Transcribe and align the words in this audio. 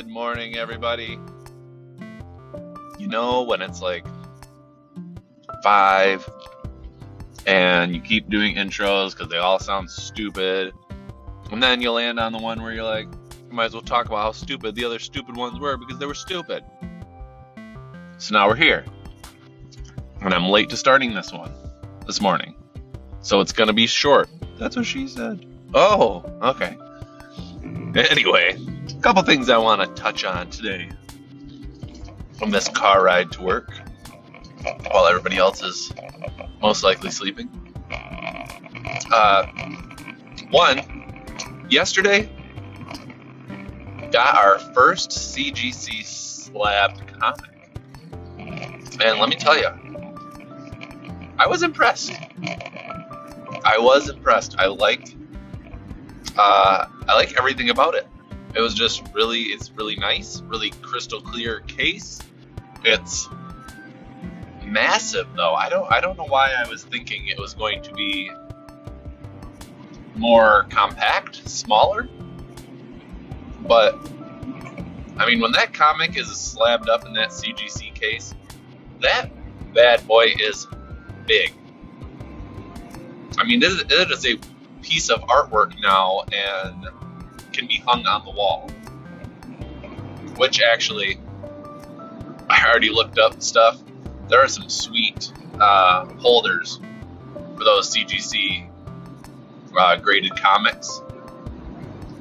Good 0.00 0.08
morning, 0.08 0.56
everybody. 0.56 1.18
You 2.98 3.06
know, 3.06 3.42
when 3.42 3.60
it's 3.60 3.82
like 3.82 4.06
five 5.62 6.26
and 7.44 7.94
you 7.94 8.00
keep 8.00 8.30
doing 8.30 8.54
intros 8.54 9.10
because 9.10 9.28
they 9.28 9.36
all 9.36 9.58
sound 9.58 9.90
stupid, 9.90 10.72
and 11.50 11.62
then 11.62 11.82
you 11.82 11.92
land 11.92 12.18
on 12.18 12.32
the 12.32 12.38
one 12.38 12.62
where 12.62 12.72
you're 12.72 12.82
like, 12.82 13.08
you 13.46 13.52
might 13.52 13.66
as 13.66 13.74
well 13.74 13.82
talk 13.82 14.06
about 14.06 14.22
how 14.22 14.32
stupid 14.32 14.74
the 14.74 14.86
other 14.86 14.98
stupid 14.98 15.36
ones 15.36 15.60
were 15.60 15.76
because 15.76 15.98
they 15.98 16.06
were 16.06 16.14
stupid. 16.14 16.64
So 18.16 18.32
now 18.32 18.48
we're 18.48 18.56
here. 18.56 18.86
And 20.22 20.32
I'm 20.32 20.48
late 20.48 20.70
to 20.70 20.78
starting 20.78 21.12
this 21.12 21.30
one 21.30 21.52
this 22.06 22.22
morning. 22.22 22.54
So 23.20 23.42
it's 23.42 23.52
going 23.52 23.68
to 23.68 23.74
be 23.74 23.86
short. 23.86 24.30
That's 24.56 24.76
what 24.76 24.86
she 24.86 25.06
said. 25.06 25.44
Oh, 25.74 26.24
okay. 26.40 26.78
Anyway, 27.94 28.56
couple 29.00 29.22
things 29.22 29.48
I 29.48 29.56
want 29.56 29.80
to 29.80 30.02
touch 30.02 30.24
on 30.24 30.50
today 30.50 30.90
from 32.38 32.50
this 32.50 32.68
car 32.68 33.02
ride 33.02 33.32
to 33.32 33.42
work 33.42 33.72
while 34.90 35.06
everybody 35.06 35.38
else 35.38 35.62
is 35.62 35.90
most 36.60 36.84
likely 36.84 37.10
sleeping. 37.10 37.48
Uh, 39.10 39.46
one, 40.50 40.82
yesterday 41.70 42.30
got 44.12 44.36
our 44.36 44.58
first 44.58 45.10
CGC 45.10 46.04
slabbed 46.04 47.02
comic. 47.18 47.50
And 48.38 49.18
let 49.18 49.30
me 49.30 49.36
tell 49.36 49.56
you, 49.56 49.68
I 51.38 51.46
was 51.46 51.62
impressed. 51.62 52.12
I 53.64 53.78
was 53.78 54.10
impressed. 54.10 54.56
I 54.58 54.66
liked 54.66 55.14
uh, 56.36 56.86
I 57.08 57.14
like 57.14 57.38
everything 57.38 57.70
about 57.70 57.94
it. 57.94 58.06
It 58.54 58.60
was 58.60 58.74
just 58.74 59.02
really, 59.14 59.42
it's 59.42 59.70
really 59.72 59.96
nice, 59.96 60.40
really 60.42 60.70
crystal 60.82 61.20
clear 61.20 61.60
case. 61.60 62.20
It's 62.84 63.28
massive 64.64 65.28
though. 65.36 65.54
I 65.54 65.68
don't, 65.68 65.90
I 65.92 66.00
don't 66.00 66.16
know 66.16 66.26
why 66.26 66.52
I 66.52 66.68
was 66.68 66.84
thinking 66.84 67.28
it 67.28 67.38
was 67.38 67.54
going 67.54 67.82
to 67.82 67.92
be 67.92 68.30
more 70.16 70.66
compact, 70.70 71.48
smaller. 71.48 72.08
But 73.66 73.94
I 75.16 75.26
mean, 75.26 75.40
when 75.40 75.52
that 75.52 75.74
comic 75.74 76.16
is 76.16 76.28
slabbed 76.28 76.88
up 76.88 77.04
in 77.06 77.12
that 77.14 77.28
CGC 77.28 77.94
case, 77.94 78.34
that 79.00 79.30
bad 79.74 80.06
boy 80.06 80.32
is 80.38 80.66
big. 81.26 81.52
I 83.38 83.44
mean, 83.44 83.62
it 83.62 84.10
is, 84.10 84.26
a 84.26 84.38
piece 84.82 85.10
of 85.10 85.20
artwork 85.22 85.78
now 85.80 86.24
and 86.32 86.86
can 87.52 87.66
be 87.66 87.82
hung 87.86 88.06
on 88.06 88.24
the 88.24 88.30
wall. 88.30 88.70
Which 90.36 90.60
actually, 90.62 91.18
I 92.48 92.66
already 92.66 92.90
looked 92.90 93.18
up 93.18 93.42
stuff. 93.42 93.80
There 94.28 94.42
are 94.42 94.48
some 94.48 94.68
sweet 94.68 95.32
uh, 95.60 96.06
holders 96.16 96.80
for 97.56 97.64
those 97.64 97.94
CGC 97.94 98.68
uh, 99.76 99.96
graded 99.96 100.36
comics, 100.36 101.02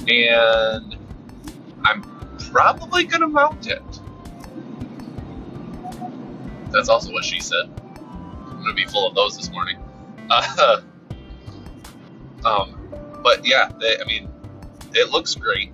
and 0.08 0.97
I'm 1.83 2.03
probably 2.52 3.05
gonna 3.05 3.27
mount 3.27 3.67
it. 3.67 3.81
That's 6.71 6.89
also 6.89 7.11
what 7.11 7.23
she 7.23 7.39
said. 7.39 7.69
I'm 7.97 8.61
gonna 8.61 8.73
be 8.73 8.86
full 8.86 9.08
of 9.08 9.16
those 9.16 9.38
this 9.38 9.52
morning. 9.52 9.77
Uh, 10.31 10.81
um, 12.45 12.77
but 13.23 13.45
yeah, 13.45 13.71
they, 13.80 13.97
I 13.99 14.05
mean, 14.05 14.30
it 14.93 15.09
looks 15.09 15.35
great. 15.35 15.71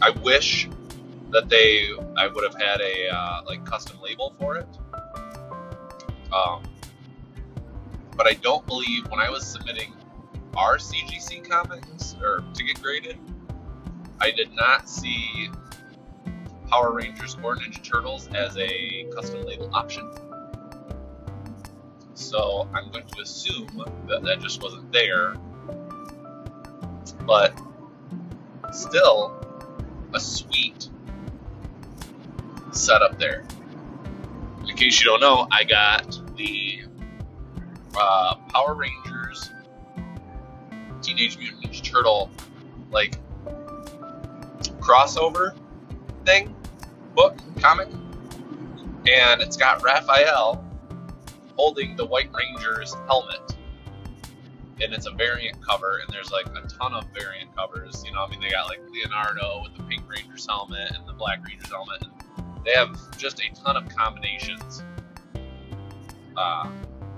I 0.00 0.10
wish 0.10 0.68
that 1.30 1.48
they, 1.48 1.88
I 2.16 2.26
would 2.26 2.44
have 2.44 2.60
had 2.60 2.80
a 2.80 3.08
uh, 3.08 3.42
like 3.46 3.64
custom 3.64 4.00
label 4.02 4.34
for 4.38 4.56
it. 4.56 4.68
Um, 6.32 6.62
but 8.16 8.26
I 8.26 8.34
don't 8.34 8.66
believe 8.66 9.08
when 9.08 9.20
I 9.20 9.30
was 9.30 9.46
submitting 9.46 9.92
our 10.56 10.76
CGC 10.76 11.48
comics 11.48 12.16
or 12.22 12.44
to 12.54 12.64
get 12.64 12.80
graded, 12.82 13.18
I 14.20 14.30
did 14.30 14.52
not 14.52 14.88
see 14.88 15.50
Power 16.68 16.92
Rangers 16.92 17.36
or 17.42 17.56
Ninja 17.56 17.82
Turtles 17.82 18.28
as 18.34 18.56
a 18.56 19.04
custom 19.14 19.44
label 19.44 19.70
option. 19.74 20.10
So 22.14 22.68
I'm 22.74 22.90
going 22.90 23.06
to 23.06 23.20
assume 23.20 23.84
that 24.08 24.22
that 24.22 24.40
just 24.40 24.62
wasn't 24.62 24.92
there. 24.92 25.34
But 27.26 27.58
still, 28.72 29.32
a 30.14 30.20
sweet 30.20 30.88
setup 32.72 33.18
there. 33.18 33.44
In 34.68 34.76
case 34.76 35.00
you 35.00 35.06
don't 35.06 35.20
know, 35.20 35.46
I 35.50 35.64
got 35.64 36.18
the 36.36 36.82
uh, 37.96 38.34
Power 38.48 38.74
Rangers 38.74 39.50
Teenage 41.02 41.38
Mutant 41.38 41.62
Ninja 41.62 41.82
Turtle 41.82 42.30
like 42.90 43.18
crossover 44.80 45.54
thing, 46.24 46.54
book, 47.14 47.38
comic, 47.60 47.88
and 49.06 49.40
it's 49.40 49.56
got 49.56 49.82
Raphael 49.82 50.64
holding 51.56 51.96
the 51.96 52.04
White 52.04 52.30
Ranger's 52.32 52.94
helmet. 53.06 53.56
And 54.80 54.92
it's 54.92 55.06
a 55.06 55.12
variant 55.12 55.64
cover, 55.64 56.00
and 56.04 56.12
there's 56.12 56.32
like 56.32 56.46
a 56.46 56.66
ton 56.66 56.94
of 56.94 57.04
variant 57.14 57.54
covers. 57.54 58.02
You 58.04 58.12
know, 58.12 58.24
I 58.24 58.30
mean, 58.30 58.40
they 58.40 58.50
got 58.50 58.68
like 58.68 58.80
Leonardo 58.90 59.62
with 59.62 59.76
the 59.76 59.82
Pink 59.84 60.02
Ranger's 60.08 60.46
helmet 60.46 60.92
and 60.92 61.06
the 61.06 61.12
Black 61.12 61.44
Ranger's 61.46 61.70
helmet. 61.70 62.02
And 62.02 62.64
they 62.64 62.72
have 62.72 62.96
just 63.16 63.40
a 63.40 63.54
ton 63.54 63.76
of 63.76 63.88
combinations 63.94 64.82
uh, 66.36 66.68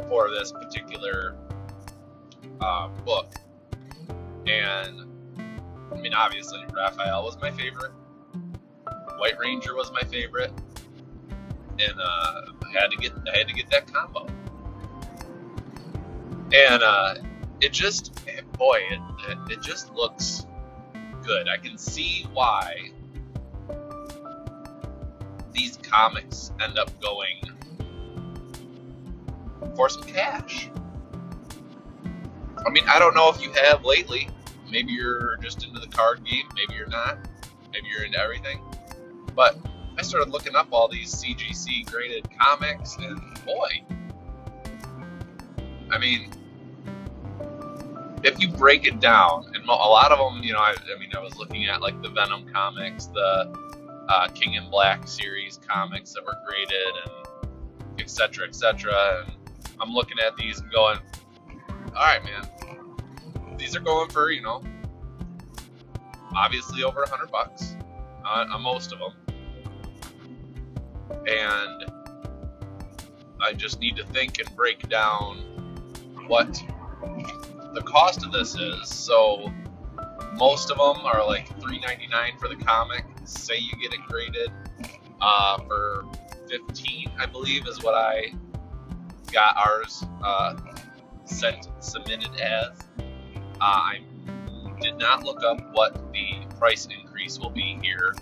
for 0.09 0.31
this 0.31 0.53
particular 0.53 1.37
uh, 2.61 2.89
book. 3.05 3.35
And 4.47 5.07
I 5.93 5.97
mean, 5.97 6.13
obviously, 6.13 6.65
Raphael 6.73 7.25
was 7.25 7.39
my 7.41 7.51
favorite. 7.51 7.93
White 9.19 9.39
Ranger 9.39 9.75
was 9.75 9.91
my 9.93 10.03
favorite, 10.03 10.53
and 11.79 11.95
uh, 12.01 12.43
I 12.67 12.81
had 12.81 12.91
to 12.91 12.97
get 12.97 13.13
I 13.33 13.39
had 13.39 13.49
to 13.49 13.55
get 13.55 13.71
that 13.71 13.93
combo. 13.93 14.27
And 16.53 16.83
uh, 16.83 17.15
it 17.65 17.73
just, 17.73 18.15
boy, 18.59 18.79
it, 18.91 19.39
it, 19.51 19.63
just 19.63 19.91
looks 19.95 20.47
good. 21.23 21.49
I 21.49 21.57
can 21.57 21.79
see 21.79 22.27
why 22.35 22.91
these 25.51 25.79
comics 25.79 26.53
end 26.63 26.79
up 26.79 26.91
going 27.01 27.41
for 29.75 29.89
some 29.89 30.03
cash. 30.03 30.69
I 32.67 32.71
mean, 32.71 32.85
I 32.87 32.99
don't 32.99 33.15
know 33.15 33.31
if 33.31 33.43
you 33.43 33.51
have 33.53 33.83
lately. 33.83 34.29
Maybe 34.71 34.93
you're 34.93 35.39
just 35.39 35.65
into 35.65 35.81
the 35.81 35.89
card 35.89 36.23
game. 36.23 36.45
Maybe 36.55 36.75
you're 36.75 36.87
not. 36.89 37.17
Maybe 37.73 37.87
you're 37.89 38.05
into 38.05 38.19
everything. 38.19 38.61
But 39.35 39.57
I 39.97 40.03
started 40.03 40.31
looking 40.31 40.55
up 40.55 40.69
all 40.71 40.89
these 40.89 41.15
CGC 41.15 41.91
graded 41.91 42.29
comics, 42.39 42.97
and 42.99 43.19
boy, 43.47 43.83
I 45.91 45.99
mean, 45.99 46.31
if 48.25 48.41
you 48.41 48.49
break 48.49 48.87
it 48.87 49.01
down, 49.01 49.53
and 49.55 49.65
a 49.65 49.69
lot 49.69 50.11
of 50.11 50.19
them, 50.19 50.43
you 50.43 50.55
know, 50.55 50.59
I, 50.59 50.75
I 50.95 50.99
mean, 50.99 51.11
I 51.15 51.21
was 51.21 51.37
looking 51.37 51.67
at 51.67 51.83
like 51.83 52.01
the 52.03 52.09
Venom 52.09 52.49
comics, 52.51 53.07
the 53.07 53.55
uh, 54.09 54.29
King 54.29 54.55
in 54.55 54.71
Black 54.71 55.07
series 55.07 55.61
comics 55.69 56.15
that 56.15 56.25
were 56.25 56.37
graded, 56.47 56.95
and 57.05 58.01
etc. 58.01 58.49
etc. 58.49 59.25
And 59.27 59.37
I'm 59.79 59.91
looking 59.91 60.19
at 60.27 60.37
these 60.37 60.59
and 60.59 60.73
going, 60.73 60.99
all 61.89 61.93
right, 61.95 62.25
man, 62.25 63.57
these 63.59 63.77
are 63.77 63.81
going 63.81 64.09
for 64.09 64.31
you 64.31 64.41
know, 64.41 64.63
obviously 66.35 66.83
over 66.83 67.03
a 67.03 67.09
hundred 67.09 67.31
bucks 67.31 67.77
on, 68.25 68.51
on 68.51 68.63
most 68.63 68.91
of 68.93 69.01
them, 69.01 69.13
and 71.27 71.85
I 73.43 73.53
just 73.53 73.81
need 73.81 73.97
to 73.97 74.05
think 74.07 74.39
and 74.39 74.57
break 74.57 74.89
down 74.89 75.37
what 76.27 76.63
the 77.75 77.83
cost 77.83 78.25
of 78.25 78.33
this 78.33 78.55
is. 78.55 78.89
So 78.89 79.53
most 80.35 80.71
of 80.71 80.79
them 80.79 81.05
are 81.05 81.27
like 81.27 81.49
$3.99 81.61 82.39
for 82.39 82.49
the 82.49 82.57
comic. 82.57 83.05
Say 83.25 83.59
you 83.59 83.73
get 83.83 83.93
it 83.93 84.01
graded 84.09 84.51
uh, 85.21 85.59
for 85.65 86.05
15, 86.49 87.11
I 87.19 87.27
believe, 87.27 87.67
is 87.67 87.83
what 87.83 87.95
I 87.95 88.33
got 89.33 89.57
ours 89.57 90.05
uh, 90.23 90.57
sent 91.25 91.69
submitted 91.81 92.39
as. 92.41 92.79
Uh, 92.99 93.03
I 93.61 94.01
did 94.81 94.99
not 94.99 95.25
look 95.25 95.43
up 95.43 95.73
what 95.73 96.13
the 96.13 96.47
price 96.59 96.87
increase 96.87 97.39
will 97.39 97.51
be 97.51 97.79
here. 97.83 98.15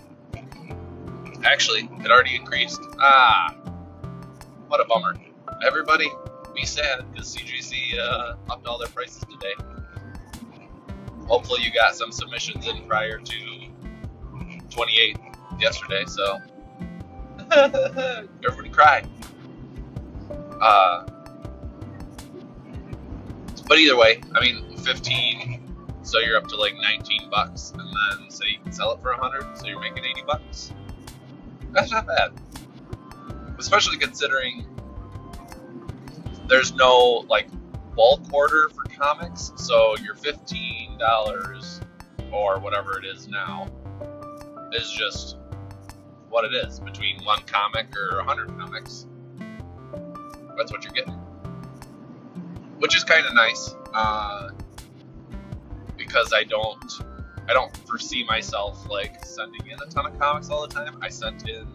Actually, 1.43 1.89
it 2.03 2.09
already 2.09 2.35
increased. 2.35 2.81
Ah, 2.99 3.53
what 4.67 4.79
a 4.79 4.85
bummer. 4.85 5.15
Everybody, 5.65 6.09
be 6.53 6.65
sad 6.65 7.11
because 7.11 7.35
CGC 7.35 7.97
uh, 7.99 8.35
upped 8.49 8.67
all 8.67 8.77
their 8.77 8.89
prices 8.89 9.23
today. 9.29 9.53
Hopefully, 11.27 11.61
you 11.63 11.71
got 11.71 11.95
some 11.95 12.11
submissions 12.11 12.67
in 12.67 12.87
prior 12.87 13.17
to 13.17 13.35
28. 14.69 15.17
yesterday, 15.59 16.03
so 16.05 16.39
everybody 18.45 18.69
cry. 18.69 19.03
Uh, 20.61 21.05
but 23.67 23.77
either 23.77 23.95
way, 23.95 24.21
I 24.33 24.41
mean, 24.41 24.77
15, 24.77 25.61
so 26.03 26.19
you're 26.19 26.37
up 26.37 26.47
to 26.47 26.55
like 26.55 26.73
19 26.75 27.29
bucks, 27.29 27.71
and 27.71 27.81
then 27.81 28.29
say 28.29 28.45
you 28.49 28.59
can 28.59 28.71
sell 28.71 28.91
it 28.91 29.01
for 29.01 29.11
100, 29.11 29.57
so 29.57 29.67
you're 29.67 29.79
making 29.79 30.03
80 30.03 30.23
bucks. 30.27 30.73
That's 31.71 31.91
not 31.91 32.07
bad, 32.07 32.31
especially 33.57 33.97
considering 33.97 34.65
there's 36.47 36.73
no 36.73 37.25
like 37.29 37.47
bulk 37.95 38.33
order 38.33 38.69
for 38.69 38.83
comics, 38.95 39.51
so 39.55 39.95
your 39.97 40.15
fifteen 40.15 40.97
dollars 40.97 41.81
or 42.31 42.59
whatever 42.59 42.97
it 42.97 43.05
is 43.05 43.27
now 43.27 43.67
is 44.73 44.91
just 44.91 45.37
what 46.29 46.45
it 46.45 46.53
is 46.53 46.79
between 46.79 47.23
one 47.23 47.41
comic 47.43 47.87
or 47.95 48.19
a 48.19 48.23
hundred 48.23 48.47
comics. 48.57 49.05
That's 50.57 50.71
what 50.71 50.83
you're 50.83 50.93
getting, 50.93 51.13
which 52.79 52.95
is 52.95 53.03
kind 53.03 53.25
of 53.25 53.33
nice 53.33 53.75
uh, 53.93 54.49
because 55.97 56.33
I 56.33 56.43
don't 56.43 56.91
I 57.47 57.53
don't 57.53 57.75
foresee 57.87 58.23
myself 58.23 58.89
like 58.89 59.23
sending 59.25 59.65
in 59.67 59.79
a 59.81 59.85
ton 59.89 60.05
of 60.05 60.17
comics 60.19 60.49
all 60.49 60.65
the 60.67 60.73
time. 60.73 60.97
I 61.01 61.09
sent 61.09 61.47
in 61.47 61.67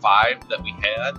five 0.00 0.48
that 0.48 0.62
we 0.62 0.70
had 0.70 1.18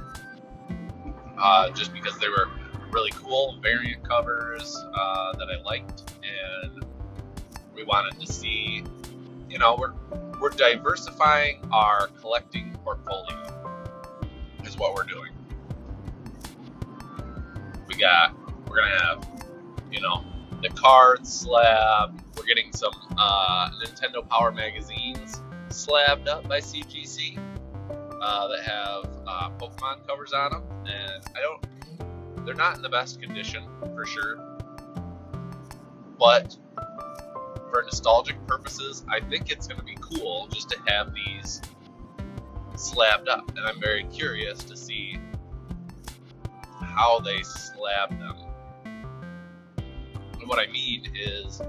uh, 1.38 1.70
just 1.72 1.94
because 1.94 2.18
they 2.20 2.30
were 2.30 2.50
really 2.92 3.12
cool 3.12 3.58
variant 3.62 4.08
covers 4.08 4.76
uh, 4.94 5.34
that 5.34 5.48
I 5.50 5.62
liked, 5.64 6.12
and 6.24 6.84
we 7.74 7.84
wanted 7.84 8.20
to 8.20 8.32
see, 8.32 8.84
you 9.50 9.58
know, 9.58 9.76
we're 9.78 9.94
we're 10.40 10.50
diversifying 10.50 11.60
our 11.72 12.08
collecting 12.20 12.76
portfolio, 12.84 13.38
is 14.66 14.78
what 14.78 14.96
we're 14.96 15.04
doing. 15.04 15.32
We 17.88 17.96
got, 17.96 18.36
we're 18.68 18.78
gonna 18.78 19.04
have, 19.04 19.28
you 19.92 20.02
know, 20.02 20.26
the 20.62 20.70
card 20.70 21.28
slab. 21.28 22.20
We're 22.36 22.46
getting 22.46 22.72
some 22.74 22.94
uh, 23.18 23.70
Nintendo 23.86 24.28
Power 24.28 24.52
magazines 24.52 25.42
slabbed 25.70 26.28
up 26.28 26.48
by 26.48 26.60
CGC 26.60 27.38
uh, 28.22 28.48
that 28.48 28.64
have 28.64 29.06
uh, 29.28 29.50
Pokemon 29.60 30.08
covers 30.08 30.34
on 30.34 30.52
them, 30.52 30.64
and 30.86 31.24
I 31.36 31.42
don't 31.42 31.64
they're 32.46 32.54
not 32.54 32.76
in 32.76 32.82
the 32.82 32.90
best 32.90 33.22
condition 33.22 33.64
for 33.96 34.06
sure. 34.06 34.38
But 36.20 36.56
for 37.72 37.84
nostalgic 37.84 38.36
purposes, 38.48 39.04
I 39.10 39.20
think 39.20 39.52
it's 39.52 39.68
going 39.68 39.80
to 39.80 39.86
be 39.86 39.98
cool 40.00 40.48
just 40.52 40.70
to 40.70 40.78
have 40.88 41.14
these 41.14 41.62
slabbed 42.76 43.28
up. 43.28 43.50
And 43.58 43.60
I'm 43.60 43.80
very 43.80 44.04
curious 44.06 44.60
to 44.64 44.76
see 44.76 45.18
how 46.82 47.20
they 47.20 47.42
slab 47.44 48.10
them. 48.10 48.36
And 48.86 50.48
what 50.48 50.60
I 50.60 50.72
mean 50.72 51.12
is, 51.16 51.62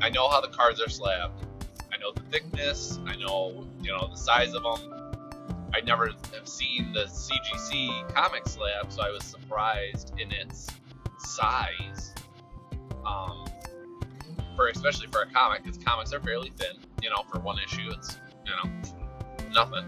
I 0.00 0.10
know 0.10 0.28
how 0.28 0.40
the 0.40 0.48
cards 0.48 0.80
are 0.80 0.88
slabbed. 0.88 1.46
I 1.92 1.96
know 1.96 2.12
the 2.12 2.22
thickness. 2.30 2.98
I 3.06 3.16
know, 3.16 3.66
you 3.80 3.90
know, 3.90 4.08
the 4.10 4.16
size 4.16 4.54
of 4.54 4.62
them. 4.62 5.03
I 5.74 5.80
never 5.80 6.10
have 6.34 6.48
seen 6.48 6.92
the 6.92 7.04
CGC 7.06 8.14
comic 8.14 8.46
slab, 8.46 8.92
so 8.92 9.02
I 9.02 9.10
was 9.10 9.24
surprised 9.24 10.12
in 10.18 10.30
its 10.30 10.68
size. 11.18 12.14
Um, 13.04 13.44
for 14.54 14.68
especially 14.68 15.08
for 15.08 15.22
a 15.22 15.26
comic, 15.26 15.64
because 15.64 15.78
comics 15.78 16.12
are 16.12 16.20
fairly 16.20 16.52
thin. 16.56 16.76
You 17.02 17.10
know, 17.10 17.24
for 17.30 17.40
one 17.40 17.58
issue, 17.58 17.90
it's 17.90 18.16
you 18.46 18.52
know 18.52 19.50
nothing. 19.52 19.84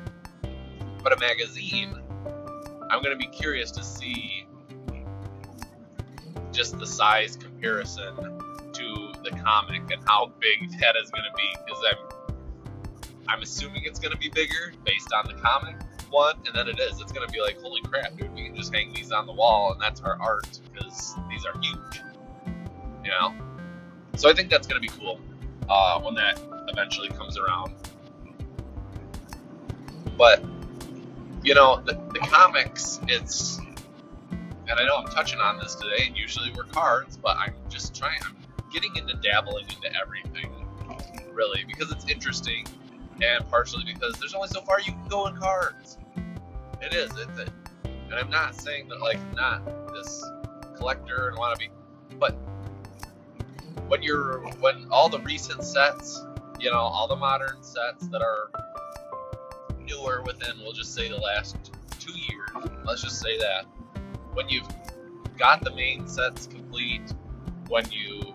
But 1.05 1.12
a 1.12 1.21
magazine, 1.21 1.94
I'm 2.91 3.00
gonna 3.00 3.15
be 3.15 3.29
curious 3.29 3.71
to 3.73 3.85
see 3.85 4.44
just 6.50 6.79
the 6.81 6.87
size 6.87 7.37
comparison 7.37 8.17
to 8.73 9.12
the 9.23 9.31
comic 9.44 9.83
and 9.93 10.03
how 10.05 10.33
big 10.41 10.69
that 10.81 10.97
is 11.00 11.11
gonna 11.11 11.33
be, 11.37 11.55
because 11.65 11.83
I'm 11.91 12.15
I'm 13.28 13.43
assuming 13.43 13.82
it's 13.84 13.99
going 13.99 14.12
to 14.12 14.19
be 14.19 14.28
bigger 14.28 14.73
based 14.84 15.12
on 15.12 15.26
the 15.26 15.40
comic 15.40 15.76
one, 16.11 16.37
and 16.46 16.55
then 16.55 16.69
it 16.69 16.78
is. 16.78 17.00
It's 17.00 17.12
going 17.12 17.26
to 17.26 17.32
be 17.32 17.40
like, 17.40 17.61
holy 17.61 17.82
crap, 17.82 18.17
dude, 18.17 18.32
we 18.34 18.46
can 18.46 18.56
just 18.56 18.75
hang 18.75 18.93
these 18.93 19.12
on 19.12 19.26
the 19.26 19.32
wall, 19.32 19.73
and 19.73 19.81
that's 19.81 20.00
our 20.00 20.17
art 20.20 20.61
because 20.73 21.14
these 21.28 21.44
are 21.44 21.58
huge. 21.61 22.00
You 23.05 23.11
know? 23.11 23.34
So 24.17 24.31
I 24.31 24.32
think 24.32 24.50
that's 24.50 24.67
going 24.67 24.81
to 24.81 24.88
be 24.88 24.93
cool 24.99 25.20
uh, 25.69 26.00
when 26.00 26.14
that 26.14 26.40
eventually 26.69 27.08
comes 27.08 27.38
around. 27.38 27.75
But, 30.17 30.43
you 31.43 31.55
know, 31.55 31.82
the, 31.84 31.93
the 32.12 32.20
comics, 32.20 33.00
it's. 33.08 33.58
And 34.69 34.81
I 34.81 34.84
know 34.84 34.96
I'm 34.96 35.06
touching 35.06 35.38
on 35.38 35.58
this 35.58 35.76
today, 35.76 36.06
and 36.06 36.17
usually 36.17 36.50
we're 36.56 36.64
cards, 36.64 37.17
but 37.17 37.37
I'm 37.37 37.55
just 37.69 37.94
trying, 37.94 38.19
I'm 38.25 38.37
getting 38.73 38.96
into 38.96 39.14
dabbling 39.23 39.64
into 39.69 39.88
everything, 40.00 40.50
really, 41.32 41.64
because 41.69 41.93
it's 41.93 42.11
interesting 42.11 42.67
and 43.22 43.48
partially 43.48 43.84
because 43.84 44.14
there's 44.18 44.34
only 44.34 44.48
so 44.48 44.60
far 44.62 44.80
you 44.80 44.92
can 44.92 45.08
go 45.08 45.26
in 45.26 45.36
cards. 45.36 45.98
It 46.82 46.94
is, 46.94 47.10
it's 47.18 47.38
it. 47.38 47.50
And 47.84 48.14
I'm 48.14 48.30
not 48.30 48.54
saying 48.54 48.88
that 48.88 49.00
like 49.00 49.18
not 49.34 49.92
this 49.92 50.24
collector 50.76 51.28
and 51.28 51.36
wannabe, 51.36 51.68
but 52.18 52.32
when 53.88 54.02
you're 54.02 54.40
when 54.60 54.86
all 54.90 55.08
the 55.08 55.20
recent 55.20 55.64
sets, 55.64 56.24
you 56.60 56.70
know, 56.70 56.78
all 56.78 57.08
the 57.08 57.16
modern 57.16 57.62
sets 57.62 58.06
that 58.08 58.22
are 58.22 58.50
newer 59.80 60.22
within, 60.22 60.58
we'll 60.58 60.72
just 60.72 60.94
say 60.94 61.08
the 61.08 61.16
last 61.16 61.56
two 61.98 62.12
years. 62.12 62.70
Let's 62.84 63.02
just 63.02 63.20
say 63.20 63.38
that 63.38 63.64
when 64.34 64.48
you've 64.48 64.68
got 65.38 65.62
the 65.64 65.74
main 65.74 66.06
sets 66.06 66.46
complete, 66.46 67.12
when 67.68 67.84
you've 67.90 68.34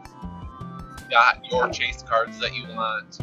got 1.09 1.45
your 1.51 1.69
chase 1.69 2.03
cards 2.03 2.39
that 2.39 2.55
you 2.55 2.63
want, 2.75 3.19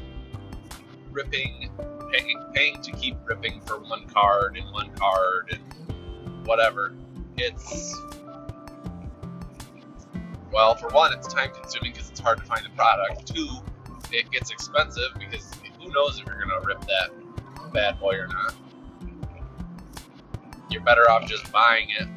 ripping, 1.10 1.70
paying, 2.12 2.44
paying 2.54 2.80
to 2.82 2.92
keep 2.92 3.16
ripping 3.24 3.60
for 3.62 3.78
one 3.80 4.06
card 4.06 4.56
and 4.56 4.70
one 4.72 4.90
card 4.94 5.52
and 5.52 6.46
whatever. 6.46 6.94
It's 7.36 7.94
well, 10.52 10.74
for 10.74 10.88
one, 10.88 11.12
it's 11.12 11.32
time 11.32 11.50
consuming 11.52 11.92
because 11.92 12.10
it's 12.10 12.20
hard 12.20 12.38
to 12.38 12.44
find 12.44 12.64
the 12.64 12.70
product. 12.70 13.26
Two, 13.26 13.48
it 14.10 14.30
gets 14.30 14.50
expensive 14.50 15.10
because 15.18 15.50
who 15.80 15.90
knows 15.90 16.18
if 16.18 16.26
you're 16.26 16.40
gonna 16.40 16.64
rip 16.64 16.80
that 16.82 17.10
bad 17.72 18.00
boy 18.00 18.14
or 18.14 18.26
not. 18.26 18.54
You're 20.70 20.82
better 20.82 21.10
off 21.10 21.28
just 21.28 21.50
buying 21.52 21.88
it 21.90 22.08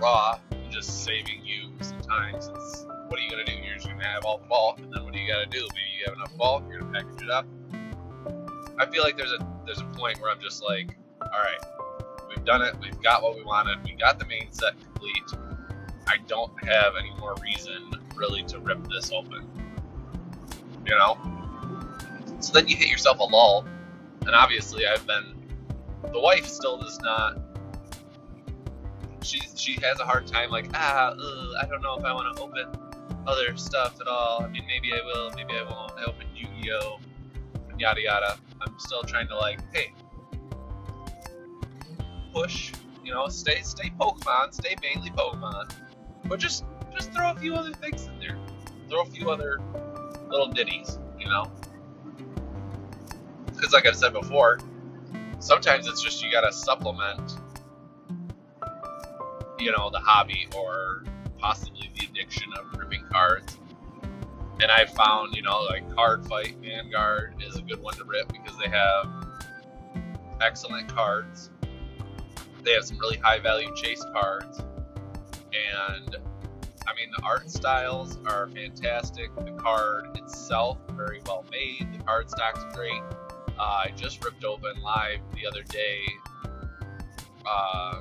raw 0.00 0.38
and 0.50 0.70
just 0.70 1.04
saving 1.04 1.44
you 1.44 1.72
some 1.80 2.00
time. 2.00 2.40
Since 2.40 2.86
what 3.08 3.18
are 3.18 3.22
you 3.22 3.30
gonna 3.30 3.44
do? 3.44 3.52
You're 3.52 3.74
just 3.74 3.88
gonna 3.88 4.04
have 4.04 4.24
all 4.24 4.38
the 4.38 4.46
bulk, 4.46 4.78
and 4.78 4.92
then 4.92 5.04
what 5.04 5.12
do 5.12 5.18
you 5.18 5.30
gotta 5.30 5.46
do? 5.46 5.66
Maybe 5.74 5.80
you 5.98 6.04
have 6.06 6.14
enough 6.14 6.36
bulk, 6.36 6.64
you're 6.68 6.80
gonna 6.80 6.92
package 6.92 7.22
it 7.22 7.30
up, 7.30 7.46
I 8.78 8.86
feel 8.86 9.02
like 9.02 9.16
there's 9.16 9.32
a 9.32 9.46
there's 9.66 9.80
a 9.80 9.84
point 9.84 10.20
where 10.20 10.30
I'm 10.30 10.40
just 10.40 10.62
like, 10.62 10.96
all 11.20 11.28
right, 11.28 11.58
we've 12.28 12.44
done 12.44 12.62
it, 12.62 12.74
we've 12.80 13.00
got 13.02 13.22
what 13.22 13.36
we 13.36 13.42
wanted, 13.44 13.82
we 13.84 13.92
got 13.92 14.18
the 14.18 14.26
main 14.26 14.50
set 14.50 14.74
complete. 14.80 15.22
I 16.08 16.16
don't 16.26 16.52
have 16.64 16.94
any 16.98 17.12
more 17.18 17.34
reason 17.42 17.90
really 18.16 18.42
to 18.44 18.58
rip 18.58 18.86
this 18.88 19.12
open. 19.12 19.48
You 20.84 20.96
know? 20.96 21.16
So 22.40 22.52
then 22.52 22.66
you 22.66 22.76
hit 22.76 22.88
yourself 22.88 23.18
a 23.20 23.24
lull, 23.24 23.64
and 24.22 24.34
obviously 24.34 24.86
I've 24.86 25.06
been. 25.06 25.38
The 26.12 26.20
wife 26.20 26.46
still 26.46 26.78
does 26.78 26.98
not. 27.00 27.38
She 29.22 29.40
she 29.54 29.78
has 29.82 30.00
a 30.00 30.04
hard 30.04 30.26
time 30.26 30.50
like 30.50 30.68
ah 30.74 31.10
ugh, 31.12 31.54
I 31.62 31.66
don't 31.66 31.80
know 31.80 31.96
if 31.96 32.04
I 32.04 32.12
want 32.12 32.36
to 32.36 32.42
open 32.42 32.66
other 33.26 33.56
stuff 33.56 34.00
at 34.00 34.08
all. 34.08 34.42
I 34.42 34.48
mean 34.48 34.64
maybe 34.66 34.92
I 34.92 35.00
will, 35.04 35.30
maybe 35.36 35.54
I 35.54 35.62
won't. 35.62 35.92
I 35.96 36.04
opened 36.04 36.30
Yu-Gi-Oh, 36.34 36.98
yada 37.82 38.00
yada. 38.00 38.38
I'm 38.60 38.78
still 38.78 39.02
trying 39.02 39.26
to 39.26 39.36
like, 39.36 39.58
hey, 39.74 39.92
push, 42.32 42.72
you 43.04 43.12
know, 43.12 43.26
stay 43.26 43.60
stay 43.62 43.90
Pokemon, 44.00 44.54
stay 44.54 44.76
mainly 44.80 45.10
Pokemon, 45.10 45.74
but 46.26 46.38
just 46.38 46.64
just 46.94 47.12
throw 47.12 47.32
a 47.32 47.34
few 47.34 47.54
other 47.54 47.72
things 47.72 48.06
in 48.06 48.18
there, 48.20 48.38
throw 48.88 49.02
a 49.02 49.06
few 49.06 49.30
other 49.30 49.60
little 50.28 50.46
ditties, 50.46 51.00
you 51.18 51.26
know, 51.26 51.50
because 53.52 53.72
like 53.72 53.86
I 53.86 53.92
said 53.92 54.12
before, 54.12 54.60
sometimes 55.40 55.88
it's 55.88 56.00
just 56.00 56.22
you 56.22 56.30
gotta 56.30 56.52
supplement, 56.52 57.36
you 59.58 59.72
know, 59.72 59.90
the 59.90 59.98
hobby 59.98 60.46
or 60.56 61.02
possibly 61.36 61.90
the 61.98 62.06
addiction 62.06 62.52
of 62.56 62.78
ripping 62.78 63.04
cards 63.10 63.58
and 64.62 64.70
I 64.70 64.84
found, 64.84 65.34
you 65.34 65.42
know, 65.42 65.60
like 65.62 65.88
Cardfight 65.90 66.56
Vanguard 66.62 67.34
is 67.44 67.56
a 67.56 67.62
good 67.62 67.82
one 67.82 67.94
to 67.94 68.04
rip 68.04 68.32
because 68.32 68.56
they 68.58 68.68
have 68.68 69.08
excellent 70.40 70.88
cards. 70.88 71.50
They 72.62 72.72
have 72.72 72.84
some 72.84 72.98
really 72.98 73.16
high 73.16 73.40
value 73.40 73.74
chase 73.74 74.04
cards. 74.12 74.60
And 74.60 76.16
I 76.86 76.94
mean, 76.94 77.10
the 77.16 77.22
art 77.24 77.50
styles 77.50 78.18
are 78.24 78.48
fantastic. 78.48 79.34
The 79.34 79.50
card 79.52 80.16
itself, 80.16 80.78
very 80.92 81.20
well 81.26 81.44
made. 81.50 81.92
The 81.92 82.04
card 82.04 82.30
stock's 82.30 82.64
great. 82.72 83.02
Uh, 83.58 83.84
I 83.84 83.92
just 83.96 84.24
ripped 84.24 84.44
open 84.44 84.80
live 84.80 85.18
the 85.34 85.44
other 85.44 85.64
day 85.64 86.04
uh, 87.44 88.00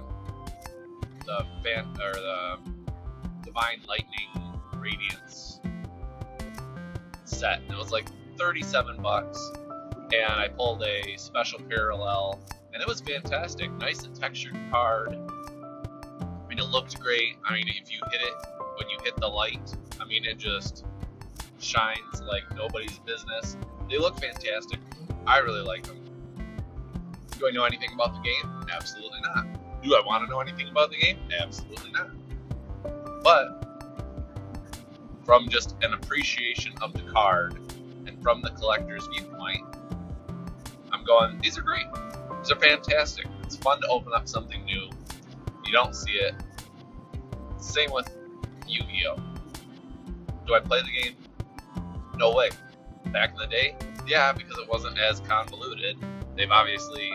the 1.25 1.45
fan 1.63 1.87
or 1.99 2.13
the 2.13 2.57
Divine 3.43 3.81
Lightning 3.87 4.59
Radiance 4.75 5.50
set. 7.41 7.59
And 7.61 7.71
it 7.71 7.77
was 7.77 7.91
like 7.91 8.05
37 8.37 9.01
bucks, 9.01 9.51
and 10.13 10.31
I 10.31 10.47
pulled 10.47 10.83
a 10.83 11.17
special 11.17 11.59
parallel, 11.59 12.39
and 12.73 12.81
it 12.81 12.87
was 12.87 13.01
fantastic. 13.01 13.71
Nice 13.73 14.03
and 14.03 14.15
textured 14.15 14.55
card. 14.69 15.17
I 16.21 16.47
mean, 16.47 16.59
it 16.59 16.65
looked 16.65 16.99
great. 16.99 17.37
I 17.43 17.53
mean, 17.53 17.67
if 17.67 17.91
you 17.91 17.99
hit 18.11 18.21
it 18.21 18.33
when 18.77 18.89
you 18.89 18.97
hit 19.03 19.15
the 19.17 19.27
light, 19.27 19.75
I 19.99 20.05
mean, 20.05 20.23
it 20.23 20.37
just 20.37 20.85
shines 21.59 22.21
like 22.21 22.43
nobody's 22.55 22.99
business. 22.99 23.57
They 23.89 23.97
look 23.97 24.19
fantastic. 24.19 24.79
I 25.25 25.39
really 25.39 25.61
like 25.63 25.83
them. 25.83 25.97
Do 27.39 27.47
I 27.47 27.51
know 27.51 27.63
anything 27.63 27.89
about 27.93 28.13
the 28.13 28.21
game? 28.21 28.65
Absolutely 28.71 29.19
not. 29.21 29.47
Do 29.81 29.95
I 29.95 30.05
want 30.05 30.23
to 30.25 30.29
know 30.29 30.39
anything 30.39 30.69
about 30.69 30.91
the 30.91 30.97
game? 30.97 31.17
Absolutely 31.39 31.91
not. 31.91 32.11
But 33.23 33.70
from 35.31 35.47
just 35.47 35.77
an 35.81 35.93
appreciation 35.93 36.73
of 36.81 36.91
the 36.91 36.99
card 37.03 37.57
and 38.05 38.21
from 38.21 38.41
the 38.41 38.49
collector's 38.49 39.07
viewpoint, 39.07 39.63
I'm 40.91 41.05
going, 41.05 41.39
these 41.41 41.57
are 41.57 41.61
great. 41.61 41.85
These 42.41 42.51
are 42.51 42.59
fantastic. 42.59 43.27
It's 43.41 43.55
fun 43.55 43.79
to 43.79 43.87
open 43.87 44.11
up 44.13 44.27
something 44.27 44.61
new. 44.65 44.89
You 45.63 45.71
don't 45.71 45.95
see 45.95 46.11
it. 46.11 46.35
Same 47.55 47.93
with 47.93 48.13
Yu 48.67 48.81
Gi 48.81 49.05
Oh! 49.07 49.23
Do 50.45 50.53
I 50.53 50.59
play 50.59 50.81
the 50.81 51.01
game? 51.01 51.15
No 52.17 52.35
way. 52.35 52.49
Back 53.05 53.31
in 53.31 53.37
the 53.37 53.47
day, 53.47 53.77
yeah, 54.05 54.33
because 54.33 54.57
it 54.57 54.67
wasn't 54.67 54.99
as 54.99 55.21
convoluted. 55.21 55.95
They've 56.35 56.51
obviously 56.51 57.09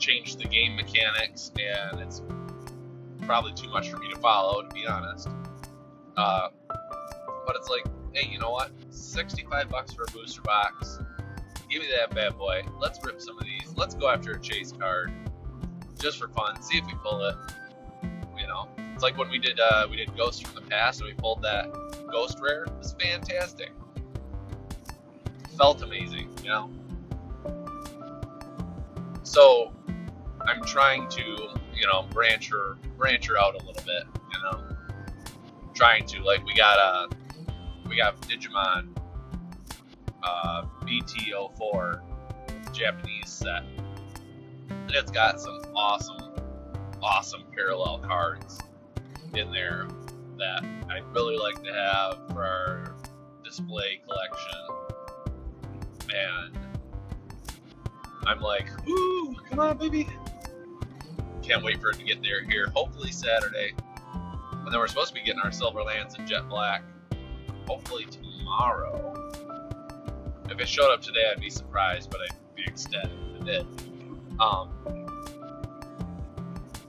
changed 0.00 0.40
the 0.40 0.48
game 0.48 0.74
mechanics, 0.74 1.52
and 1.56 2.00
it's 2.00 2.20
probably 3.22 3.52
too 3.52 3.68
much 3.68 3.90
for 3.90 3.98
me 3.98 4.12
to 4.12 4.18
follow, 4.18 4.62
to 4.62 4.74
be 4.74 4.88
honest. 4.88 5.28
Uh, 6.18 6.48
but 7.46 7.54
it's 7.54 7.68
like, 7.68 7.86
hey, 8.12 8.28
you 8.28 8.40
know 8.40 8.50
what? 8.50 8.72
65 8.90 9.68
bucks 9.68 9.92
for 9.92 10.02
a 10.02 10.12
booster 10.12 10.42
box. 10.42 10.98
Give 11.70 11.80
me 11.80 11.88
that 11.96 12.14
bad 12.14 12.36
boy. 12.36 12.62
Let's 12.80 12.98
rip 13.04 13.20
some 13.20 13.38
of 13.38 13.44
these. 13.44 13.72
Let's 13.76 13.94
go 13.94 14.08
after 14.08 14.32
a 14.32 14.40
chase 14.40 14.72
card, 14.72 15.12
just 15.98 16.18
for 16.18 16.28
fun. 16.28 16.60
See 16.60 16.78
if 16.78 16.86
we 16.86 16.94
pull 17.04 17.24
it. 17.24 17.36
You 18.36 18.46
know, 18.46 18.68
it's 18.94 19.02
like 19.02 19.16
when 19.16 19.30
we 19.30 19.38
did 19.38 19.60
uh, 19.60 19.86
we 19.90 19.96
did 19.96 20.16
Ghost 20.16 20.46
from 20.46 20.54
the 20.54 20.68
Past, 20.68 21.00
and 21.00 21.08
we 21.08 21.14
pulled 21.14 21.42
that 21.42 21.70
Ghost 22.10 22.38
Rare. 22.40 22.64
It 22.64 22.72
was 22.78 22.94
fantastic. 23.00 23.70
Felt 25.56 25.82
amazing, 25.82 26.28
you 26.42 26.48
know. 26.48 26.70
So 29.22 29.72
I'm 30.40 30.64
trying 30.64 31.08
to, 31.10 31.22
you 31.22 31.86
know, 31.92 32.06
branch 32.10 32.50
her 32.50 32.76
branch 32.96 33.28
her 33.28 33.38
out 33.38 33.54
a 33.54 33.58
little 33.58 33.84
bit, 33.84 34.04
you 34.32 34.42
know. 34.42 34.67
Trying 35.78 36.06
to 36.06 36.20
like 36.24 36.44
we 36.44 36.54
got 36.54 36.76
a 36.76 37.08
we 37.88 37.96
got 37.96 38.20
Digimon 38.22 38.88
uh, 40.24 40.64
BT04 40.82 42.00
Japanese 42.72 43.28
set, 43.28 43.62
and 44.70 44.90
it's 44.90 45.12
got 45.12 45.40
some 45.40 45.60
awesome, 45.76 46.32
awesome 47.00 47.44
parallel 47.54 48.00
cards 48.00 48.58
in 49.34 49.52
there 49.52 49.86
that 50.36 50.64
I'd 50.90 51.04
really 51.14 51.36
like 51.36 51.62
to 51.62 51.72
have 51.72 52.26
for 52.32 52.44
our 52.44 52.96
display 53.44 54.00
collection. 54.04 54.58
And 56.12 56.58
I'm 58.26 58.40
like, 58.40 58.66
ooh, 58.88 59.36
come 59.48 59.60
on, 59.60 59.78
baby. 59.78 60.08
Can't 61.40 61.62
wait 61.62 61.80
for 61.80 61.90
it 61.90 61.98
to 61.98 62.04
get 62.04 62.20
there 62.20 62.42
here. 62.42 62.66
Hopefully 62.74 63.12
Saturday. 63.12 63.74
And 64.68 64.74
then 64.74 64.80
we're 64.80 64.88
supposed 64.88 65.08
to 65.08 65.14
be 65.14 65.22
getting 65.22 65.40
our 65.40 65.50
Silver 65.50 65.82
Lance 65.82 66.18
in 66.18 66.26
Jet 66.26 66.46
Black. 66.46 66.82
Hopefully 67.66 68.04
tomorrow. 68.04 69.30
If 70.50 70.60
it 70.60 70.68
showed 70.68 70.92
up 70.92 71.00
today, 71.00 71.24
I'd 71.32 71.40
be 71.40 71.48
surprised, 71.48 72.10
but 72.10 72.20
I'd 72.20 72.54
be 72.54 72.64
ecstatic 72.64 73.10
if 73.30 73.40
it 73.40 73.44
did. 73.46 73.66
Um, 74.38 75.06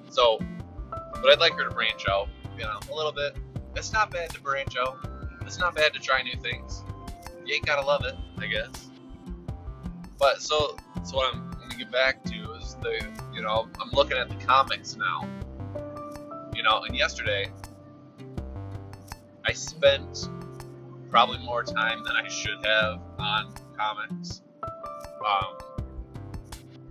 so, 0.10 0.40
but 0.90 1.30
I'd 1.32 1.40
like 1.40 1.54
her 1.54 1.70
to 1.70 1.74
branch 1.74 2.04
out, 2.10 2.28
you 2.58 2.66
know, 2.66 2.80
a 2.92 2.94
little 2.94 3.14
bit. 3.14 3.38
It's 3.78 3.94
not 3.94 4.12
bad 4.12 4.32
to 4.32 4.42
branch 4.42 4.76
out. 4.78 4.98
It's 5.44 5.58
not 5.58 5.74
bad 5.74 5.94
to 5.94 6.02
try 6.02 6.22
new 6.22 6.36
things. 6.42 6.84
You 7.46 7.54
ain't 7.56 7.66
gotta 7.66 7.88
love 7.88 8.04
it, 8.04 8.16
I 8.40 8.48
guess. 8.48 8.90
But 10.18 10.42
so, 10.42 10.76
so 11.06 11.16
what 11.16 11.34
I'm 11.34 11.50
gonna 11.52 11.78
get 11.78 11.94
back 11.94 12.26
to 12.26 12.56
is 12.56 12.76
the, 12.82 13.08
you 13.34 13.42
know, 13.42 13.70
I'm 13.80 13.92
looking 13.92 14.18
at 14.18 14.28
the 14.28 14.36
comics 14.46 14.98
now. 14.98 15.26
You 16.54 16.64
know, 16.64 16.84
and 16.84 16.94
yesterday 16.94 17.50
I 19.50 19.54
spent 19.54 20.30
probably 21.10 21.40
more 21.40 21.64
time 21.64 22.04
than 22.04 22.16
I 22.16 22.28
should 22.28 22.64
have 22.64 23.02
on 23.18 23.52
comics. 23.76 24.44
Um, 24.62 25.58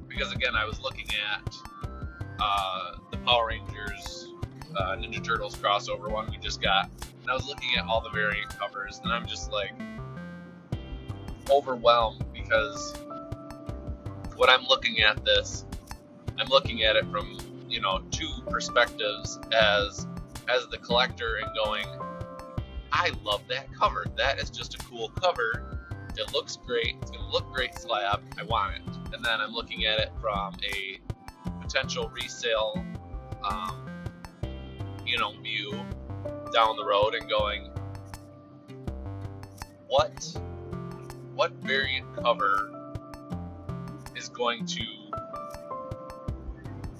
because 0.09 0.33
again, 0.33 0.57
I 0.57 0.65
was 0.65 0.81
looking 0.81 1.07
at 1.33 1.55
uh, 2.41 2.97
the 3.13 3.19
Power 3.19 3.47
Rangers 3.47 4.27
uh, 4.77 4.97
Ninja 4.97 5.23
Turtles 5.23 5.55
crossover 5.55 6.11
one 6.11 6.29
we 6.33 6.37
just 6.39 6.61
got, 6.61 6.91
and 7.23 7.31
I 7.31 7.35
was 7.35 7.47
looking 7.47 7.77
at 7.79 7.85
all 7.85 8.01
the 8.01 8.11
variant 8.11 8.49
covers, 8.59 9.01
and 9.05 9.13
I'm 9.13 9.29
just 9.29 9.53
like 9.53 9.71
overwhelmed 11.49 12.25
because 12.35 12.93
when 14.35 14.51
I'm 14.51 14.65
looking 14.65 14.99
at 14.99 15.25
this, 15.25 15.65
I'm 16.37 16.49
looking 16.49 16.83
at 16.83 16.97
it 16.97 17.09
from 17.13 17.39
you 17.69 17.81
know 17.81 18.01
two 18.11 18.33
perspectives 18.51 19.39
as 19.53 20.09
as 20.49 20.67
the 20.73 20.79
collector 20.79 21.37
and 21.37 21.55
going, 21.55 21.87
I 22.93 23.13
love 23.25 23.43
that 23.49 23.73
cover. 23.75 24.07
That 24.17 24.41
is 24.41 24.51
just 24.51 24.75
a 24.75 24.79
cool 24.79 25.09
cover. 25.11 25.79
It 26.17 26.33
looks 26.33 26.57
great. 26.57 26.97
It's 27.01 27.11
gonna 27.11 27.31
look 27.31 27.53
great 27.53 27.75
slab. 27.75 28.23
I 28.39 28.43
want 28.45 28.77
it. 28.77 28.83
And 29.15 29.25
then 29.25 29.41
I'm 29.41 29.53
looking 29.53 29.87
at 29.87 29.99
it 29.99 30.11
from 30.21 30.55
a 30.75 31.01
potential 31.61 32.11
resale, 32.15 32.85
um, 33.49 33.89
you 35.07 35.19
know, 35.19 35.33
view 35.43 35.73
down 36.53 36.77
the 36.77 36.85
road 36.85 37.15
and 37.15 37.29
going, 37.29 37.71
what, 39.87 40.37
what 41.35 41.53
variant 41.63 42.07
cover 42.17 42.73
is 44.17 44.29
going 44.29 44.67
to 44.67 44.85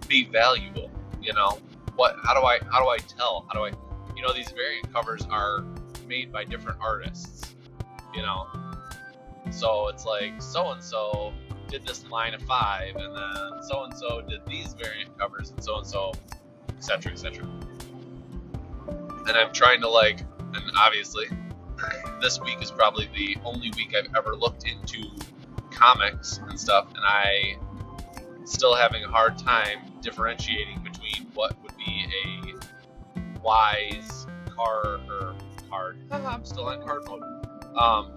be 0.07 0.25
valuable? 0.25 0.91
You 1.21 1.33
know, 1.33 1.59
what? 1.97 2.17
How 2.23 2.35
do 2.39 2.47
I, 2.47 2.59
how 2.71 2.83
do 2.83 2.89
I 2.89 2.99
tell? 2.99 3.47
How 3.49 3.55
do 3.55 3.65
I, 3.65 3.73
you 4.17 4.23
know, 4.23 4.33
these 4.33 4.51
variant 4.51 4.93
covers 4.93 5.27
are 5.31 5.65
made 6.09 6.33
by 6.33 6.45
different 6.45 6.79
artists, 6.81 7.55
you 8.15 8.23
know. 8.23 8.47
So 9.51 9.89
it's 9.89 10.05
like 10.05 10.41
so 10.43 10.71
and 10.71 10.83
so 10.83 11.33
did 11.69 11.87
this 11.87 12.09
line 12.11 12.35
of 12.35 12.43
five, 12.43 12.97
and 12.97 13.15
then 13.15 13.63
so 13.63 13.85
and 13.85 13.97
so 13.97 14.23
did 14.23 14.41
these 14.47 14.75
variant 14.75 15.17
covers, 15.19 15.51
and 15.51 15.63
so 15.63 15.79
and 15.79 15.87
so, 15.87 16.13
etc., 16.77 17.13
etc. 17.13 17.45
And 19.27 19.37
I'm 19.37 19.53
trying 19.53 19.81
to 19.83 19.89
like, 19.89 20.21
and 20.21 20.63
obviously, 20.77 21.27
this 22.21 22.41
week 22.41 22.63
is 22.63 22.71
probably 22.71 23.09
the 23.15 23.37
only 23.45 23.71
week 23.77 23.95
I've 23.97 24.15
ever 24.17 24.35
looked 24.35 24.65
into 24.67 25.11
comics 25.71 26.39
and 26.49 26.59
stuff, 26.59 26.89
and 26.95 27.05
I 27.05 27.57
still 28.45 28.75
having 28.75 29.05
a 29.05 29.09
hard 29.09 29.37
time 29.37 29.79
differentiating 30.01 30.81
between 30.83 31.31
what 31.35 31.61
would 31.63 31.77
be 31.77 32.07
a 32.25 33.41
wise 33.41 34.27
car 34.49 35.01
or 35.09 35.28
card. 35.69 35.99
I'm 36.11 36.45
still 36.45 36.67
on 36.67 36.83
card 36.83 37.03
mode. 37.07 37.23
Um, 37.77 38.13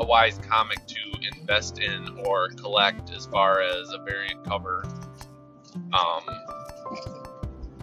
a 0.00 0.04
wise 0.04 0.38
comic 0.38 0.86
to 0.86 0.96
invest 1.38 1.78
in 1.78 2.08
or 2.24 2.48
collect 2.50 3.10
as 3.10 3.26
far 3.26 3.60
as 3.60 3.92
a 3.92 3.98
variant 3.98 4.44
cover. 4.44 4.84
Um, 5.92 6.22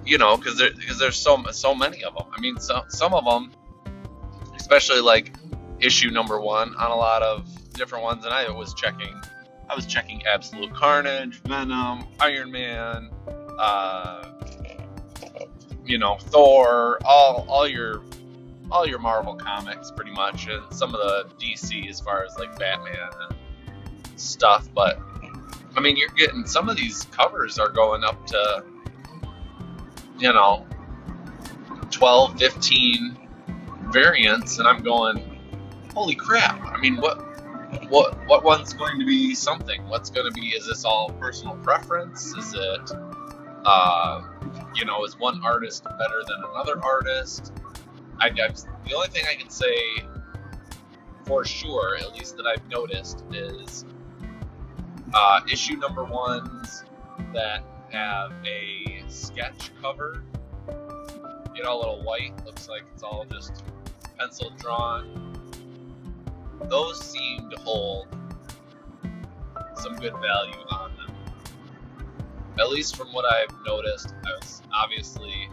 you 0.06 0.18
know, 0.18 0.38
because 0.38 0.58
there, 0.58 0.72
because 0.74 0.98
there's 0.98 1.18
so 1.18 1.42
so 1.52 1.76
many 1.76 2.04
of 2.04 2.16
them. 2.16 2.28
I 2.36 2.42
mean, 2.42 2.60
so, 2.60 2.84
some 2.90 3.14
of 3.14 3.26
them, 3.26 3.52
especially 4.56 5.02
like 5.02 5.36
issue 5.80 6.10
number 6.10 6.40
one 6.40 6.76
on 6.76 6.92
a 6.92 6.96
lot 6.96 7.22
of 7.22 7.48
different 7.74 8.04
ones, 8.04 8.26
and 8.26 8.34
I 8.34 8.50
was 8.50 8.74
checking. 8.74 9.14
I 9.70 9.76
was 9.76 9.86
checking 9.86 10.26
Absolute 10.26 10.74
Carnage, 10.74 11.42
Venom, 11.44 12.08
Iron 12.20 12.52
Man, 12.52 13.12
uh, 13.60 14.32
you 15.86 16.00
know, 16.00 16.18
Thor, 16.18 17.00
all 17.06 17.46
all 17.48 17.68
your 17.68 18.02
all 18.72 18.88
your 18.88 19.00
Marvel 19.00 19.36
comics 19.36 19.92
pretty 19.92 20.12
much, 20.12 20.48
and 20.48 20.64
some 20.72 20.94
of 20.94 21.00
the 21.02 21.26
DC 21.44 21.90
as 21.90 22.00
far 22.00 22.24
as 22.24 22.38
like 22.38 22.58
Batman 22.58 23.10
and 23.30 23.38
stuff. 24.20 24.68
But 24.74 25.00
I 25.76 25.80
mean, 25.82 25.98
you're 25.98 26.10
getting 26.10 26.46
some 26.46 26.70
of 26.70 26.78
these 26.78 27.04
covers 27.06 27.58
are 27.60 27.70
going 27.70 28.04
up 28.04 28.26
to 28.28 28.64
you 30.20 30.34
know 30.34 30.66
12, 31.92 32.40
15 32.40 33.18
variants, 33.92 34.60
and 34.60 34.68
I'm 34.68 34.84
going, 34.84 35.40
holy 35.94 36.16
crap! 36.16 36.62
I 36.66 36.80
mean, 36.80 36.98
what 36.98 37.20
what 37.90 38.18
what 38.28 38.44
one's 38.44 38.74
going 38.74 39.00
to 39.00 39.06
be 39.06 39.36
something? 39.36 39.88
What's 39.88 40.10
going 40.10 40.32
to 40.32 40.40
be? 40.40 40.48
Is 40.50 40.68
this 40.68 40.86
all 40.86 41.12
personal 41.20 41.56
preference? 41.58 42.34
Is 42.36 42.54
it, 42.54 42.92
uh, 43.66 44.22
you 44.76 44.86
know, 44.86 45.04
is 45.06 45.18
one 45.20 45.42
artist 45.44 45.84
better 45.84 46.22
than 46.28 46.44
another 46.52 46.84
artist? 46.84 47.54
I, 48.20 48.28
I 48.28 48.30
the 48.30 48.96
only 48.96 49.08
thing 49.10 49.24
I 49.30 49.36
can 49.36 49.50
say 49.50 49.76
for 51.26 51.46
sure, 51.46 51.98
at 51.98 52.14
least 52.14 52.38
that 52.38 52.46
I've 52.46 52.68
noticed, 52.70 53.24
is 53.32 53.86
uh, 55.14 55.42
issue 55.52 55.76
number 55.76 56.04
ones 56.04 56.84
that 57.34 57.64
have 57.92 58.32
a 58.46 59.04
sketch 59.08 59.72
cover. 59.82 60.24
You 61.56 61.64
know, 61.64 61.76
a 61.76 61.80
little 61.80 62.04
white, 62.04 62.34
looks 62.46 62.68
like 62.70 62.84
it's 62.94 63.04
all 63.04 63.26
just 63.26 63.64
pencil 64.18 64.52
drawn 64.58 65.30
those 66.70 67.00
seem 67.04 67.50
to 67.50 67.58
hold 67.62 68.08
some 69.76 69.96
good 69.96 70.14
value 70.14 70.62
on 70.70 70.92
them. 70.98 71.16
At 72.60 72.70
least 72.70 72.96
from 72.96 73.08
what 73.14 73.26
I've 73.26 73.56
noticed, 73.66 74.14
I 74.26 74.32
was 74.40 74.62
obviously 74.74 75.50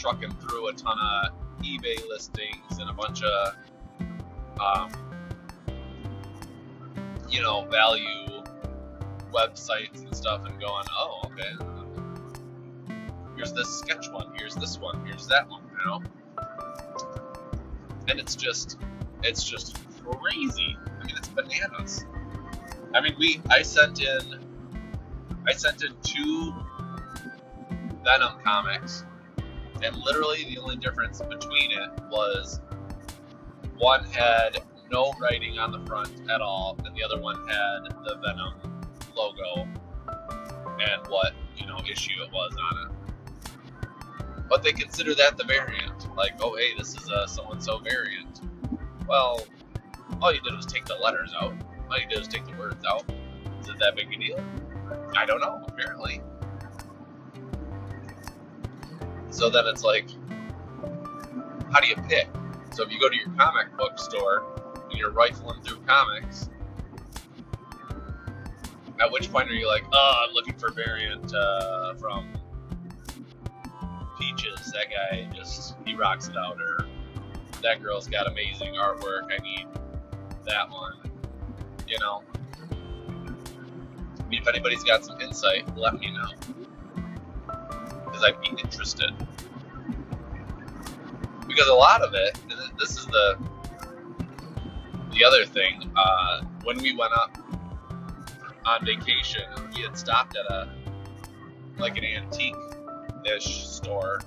trucking 0.00 0.32
through 0.36 0.68
a 0.68 0.72
ton 0.72 0.96
of 0.98 1.32
eBay 1.62 2.08
listings 2.08 2.78
and 2.78 2.88
a 2.88 2.92
bunch 2.92 3.22
of, 3.22 3.54
um, 4.58 4.90
you 7.28 7.42
know, 7.42 7.66
value 7.70 8.42
websites 9.30 10.00
and 10.00 10.16
stuff 10.16 10.46
and 10.46 10.58
going, 10.58 10.84
oh, 10.90 11.20
okay, 11.26 11.52
here's 13.36 13.52
this 13.52 13.68
sketch 13.68 14.08
one, 14.10 14.32
here's 14.38 14.54
this 14.54 14.78
one, 14.78 15.04
here's 15.04 15.26
that 15.26 15.46
one, 15.50 15.62
you 15.70 15.86
know? 15.86 16.02
And 18.08 18.18
it's 18.18 18.34
just, 18.34 18.78
it's 19.22 19.44
just 19.44 19.78
crazy. 20.02 20.76
I 20.98 21.04
mean, 21.04 21.16
it's 21.16 21.28
bananas. 21.28 22.06
I 22.94 23.02
mean, 23.02 23.14
we 23.18 23.40
I 23.50 23.62
sent 23.62 24.00
in 24.00 24.46
I 25.46 25.52
sent 25.52 25.84
in 25.84 25.94
two 26.02 26.54
Venom 28.02 28.40
comics, 28.42 29.04
and 29.82 29.96
literally 29.96 30.44
the 30.44 30.58
only 30.58 30.76
difference 30.76 31.20
between 31.20 31.70
it 31.72 31.90
was 32.10 32.60
one 33.78 34.04
had 34.04 34.58
no 34.90 35.12
writing 35.20 35.58
on 35.58 35.72
the 35.72 35.80
front 35.86 36.10
at 36.30 36.40
all, 36.40 36.76
and 36.84 36.94
the 36.94 37.02
other 37.02 37.20
one 37.20 37.36
had 37.48 37.78
the 38.04 38.16
Venom 38.16 38.54
logo 39.16 39.68
and 40.80 41.06
what 41.08 41.32
you 41.56 41.66
know 41.66 41.78
issue 41.90 42.22
it 42.22 42.32
was 42.32 42.52
on 42.72 42.86
it. 42.86 42.96
But 44.48 44.62
they 44.62 44.72
consider 44.72 45.14
that 45.14 45.36
the 45.36 45.44
variant, 45.44 46.14
like, 46.16 46.32
oh 46.40 46.56
hey, 46.56 46.76
this 46.76 46.96
is 46.96 47.08
a 47.08 47.28
so 47.28 47.48
and 47.50 47.62
so 47.62 47.78
variant. 47.78 48.40
Well, 49.08 49.40
all 50.20 50.34
you 50.34 50.40
did 50.40 50.54
was 50.54 50.66
take 50.66 50.84
the 50.84 50.96
letters 50.96 51.32
out. 51.40 51.54
All 51.90 51.98
you 51.98 52.06
did 52.08 52.18
was 52.18 52.28
take 52.28 52.46
the 52.46 52.56
words 52.56 52.84
out. 52.84 53.04
Is 53.60 53.68
it 53.68 53.78
that 53.78 53.96
big 53.96 54.12
a 54.12 54.16
deal? 54.16 54.44
I 55.16 55.26
don't 55.26 55.40
know, 55.40 55.64
apparently. 55.68 56.20
So 59.30 59.48
then 59.48 59.66
it's 59.66 59.84
like, 59.84 60.06
how 61.72 61.80
do 61.80 61.88
you 61.88 61.96
pick? 62.08 62.28
So 62.72 62.84
if 62.84 62.92
you 62.92 63.00
go 63.00 63.08
to 63.08 63.16
your 63.16 63.30
comic 63.36 63.76
book 63.76 63.98
store 63.98 64.44
and 64.90 64.98
you're 64.98 65.12
rifling 65.12 65.62
through 65.62 65.80
comics, 65.86 66.48
at 69.00 69.10
which 69.10 69.32
point 69.32 69.48
are 69.48 69.54
you 69.54 69.66
like, 69.66 69.84
oh, 69.92 70.26
I'm 70.28 70.34
looking 70.34 70.54
for 70.54 70.72
variant 70.72 71.32
uh, 71.34 71.94
from 71.94 72.28
Peaches. 74.18 74.72
That 74.72 74.86
guy 74.90 75.30
just, 75.34 75.76
he 75.86 75.94
rocks 75.94 76.28
it 76.28 76.36
out. 76.36 76.60
Or 76.60 76.86
that 77.62 77.82
girl's 77.82 78.08
got 78.08 78.26
amazing 78.26 78.74
artwork. 78.74 79.30
I 79.30 79.42
need 79.42 79.66
that 80.44 80.70
one. 80.70 80.94
You 81.88 81.98
know, 81.98 82.22
I 82.70 84.28
mean, 84.28 84.42
if 84.42 84.48
anybody's 84.48 84.84
got 84.84 85.04
some 85.04 85.20
insight, 85.20 85.76
let 85.76 85.94
me 85.94 86.12
know 86.12 86.28
because 88.20 88.34
I'd 88.34 88.56
be 88.56 88.62
interested. 88.62 89.12
Because 91.46 91.68
a 91.68 91.74
lot 91.74 92.02
of 92.02 92.14
it, 92.14 92.38
this 92.78 92.98
is 92.98 93.06
the 93.06 93.38
the 95.12 95.24
other 95.24 95.44
thing. 95.44 95.90
Uh, 95.96 96.42
when 96.62 96.78
we 96.78 96.94
went 96.94 97.12
up 97.12 97.36
on 98.64 98.84
vacation, 98.84 99.42
we 99.74 99.82
had 99.82 99.98
stopped 99.98 100.36
at 100.36 100.46
a 100.52 100.72
like 101.78 101.96
an 101.96 102.04
antique-ish 102.04 103.66
store. 103.66 104.20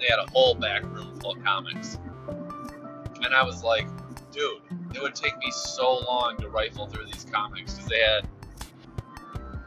They 0.00 0.06
had 0.08 0.18
a 0.18 0.30
whole 0.32 0.54
back 0.54 0.82
room 0.82 1.18
full 1.20 1.32
of 1.32 1.44
comics, 1.44 1.98
and 3.22 3.34
I 3.34 3.42
was 3.44 3.62
like, 3.62 3.86
dude, 4.32 4.60
it 4.94 5.00
would 5.00 5.14
take 5.14 5.36
me 5.38 5.50
so 5.50 6.00
long 6.00 6.36
to 6.38 6.48
rifle 6.48 6.86
through 6.86 7.06
these 7.06 7.26
comics 7.30 7.74
because 7.74 7.88
they 7.88 8.00
had 8.00 8.28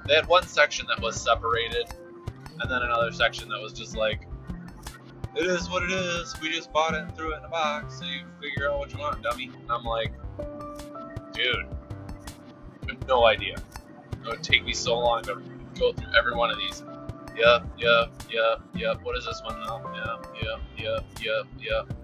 they 0.05 0.15
had 0.15 0.27
one 0.27 0.43
section 0.43 0.85
that 0.87 1.01
was 1.01 1.19
separated, 1.21 1.93
and 2.59 2.71
then 2.71 2.81
another 2.81 3.11
section 3.11 3.49
that 3.49 3.61
was 3.61 3.73
just 3.73 3.95
like, 3.95 4.27
it 5.35 5.45
is 5.45 5.69
what 5.69 5.83
it 5.83 5.91
is. 5.91 6.35
We 6.41 6.49
just 6.49 6.71
bought 6.73 6.95
it 6.95 7.01
and 7.01 7.15
threw 7.15 7.33
it 7.33 7.37
in 7.37 7.45
a 7.45 7.49
box, 7.49 7.99
so 7.99 8.05
you 8.05 8.21
figure 8.41 8.71
out 8.71 8.79
what 8.79 8.91
you 8.91 8.99
want, 8.99 9.21
dummy. 9.21 9.51
And 9.53 9.71
I'm 9.71 9.83
like, 9.83 10.11
dude, 11.33 11.67
I 12.83 12.91
have 12.91 13.07
no 13.07 13.25
idea. 13.25 13.55
It 13.55 14.27
would 14.27 14.41
take 14.41 14.65
me 14.65 14.73
so 14.73 14.97
long 14.97 15.21
to 15.23 15.41
go 15.79 15.93
through 15.93 16.11
every 16.17 16.35
one 16.35 16.49
of 16.49 16.57
these. 16.57 16.83
Yep, 17.37 17.67
yep, 17.77 18.11
yep, 18.31 18.61
yep. 18.73 19.03
What 19.03 19.15
is 19.15 19.25
this 19.25 19.41
one 19.43 19.59
now? 19.59 19.79
Yep, 19.93 20.35
yep, 20.41 20.59
yep, 20.77 21.05
yep, 21.21 21.45
yep. 21.59 21.97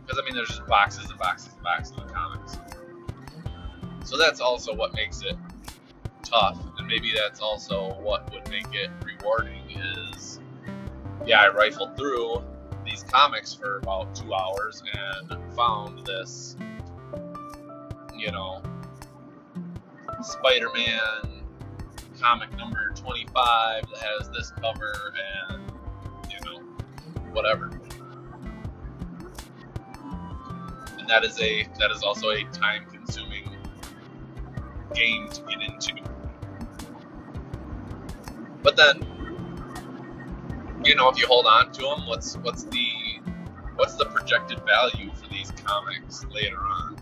Because 0.00 0.18
I 0.18 0.24
mean, 0.24 0.34
there's 0.34 0.48
just 0.48 0.66
boxes 0.66 1.10
and 1.10 1.18
boxes 1.18 1.52
and 1.52 1.62
boxes 1.62 1.98
of 1.98 2.10
comics. 2.10 2.56
So 4.04 4.16
that's 4.16 4.40
also 4.40 4.74
what 4.74 4.94
makes 4.94 5.20
it 5.20 5.36
tough, 6.22 6.58
maybe 6.88 7.12
that's 7.14 7.40
also 7.40 7.94
what 8.00 8.32
would 8.32 8.48
make 8.50 8.66
it 8.72 8.90
rewarding. 9.04 9.62
Is 9.68 10.40
yeah, 11.26 11.42
I 11.42 11.48
rifled 11.48 11.96
through 11.96 12.42
these 12.84 13.02
comics 13.04 13.52
for 13.54 13.78
about 13.78 14.14
two 14.14 14.32
hours 14.34 14.82
and 14.92 15.54
found 15.54 16.06
this, 16.06 16.56
you 18.16 18.32
know, 18.32 18.62
Spider-Man 20.22 21.42
comic 22.18 22.50
number 22.56 22.90
25 22.96 23.34
that 23.34 23.98
has 23.98 24.28
this 24.30 24.50
cover 24.60 25.14
and 25.52 25.62
you 26.28 26.50
know 26.50 26.58
whatever 27.30 27.70
And 30.98 31.08
that 31.08 31.24
is 31.24 31.40
a 31.40 31.68
that 31.78 31.92
is 31.92 32.02
also 32.02 32.30
a 32.30 32.42
time 32.52 32.86
consuming 32.90 33.48
game 34.94 35.28
to 35.28 35.42
get 35.42 35.62
into. 35.62 36.17
But 38.68 38.76
then, 38.76 39.00
you 40.84 40.94
know, 40.94 41.08
if 41.08 41.18
you 41.18 41.26
hold 41.26 41.46
on 41.46 41.72
to 41.72 41.80
them, 41.80 42.06
what's 42.06 42.36
what's 42.36 42.64
the 42.64 42.90
what's 43.76 43.94
the 43.94 44.04
projected 44.04 44.60
value 44.66 45.10
for 45.14 45.26
these 45.28 45.50
comics 45.52 46.26
later 46.26 46.58
on? 46.58 46.98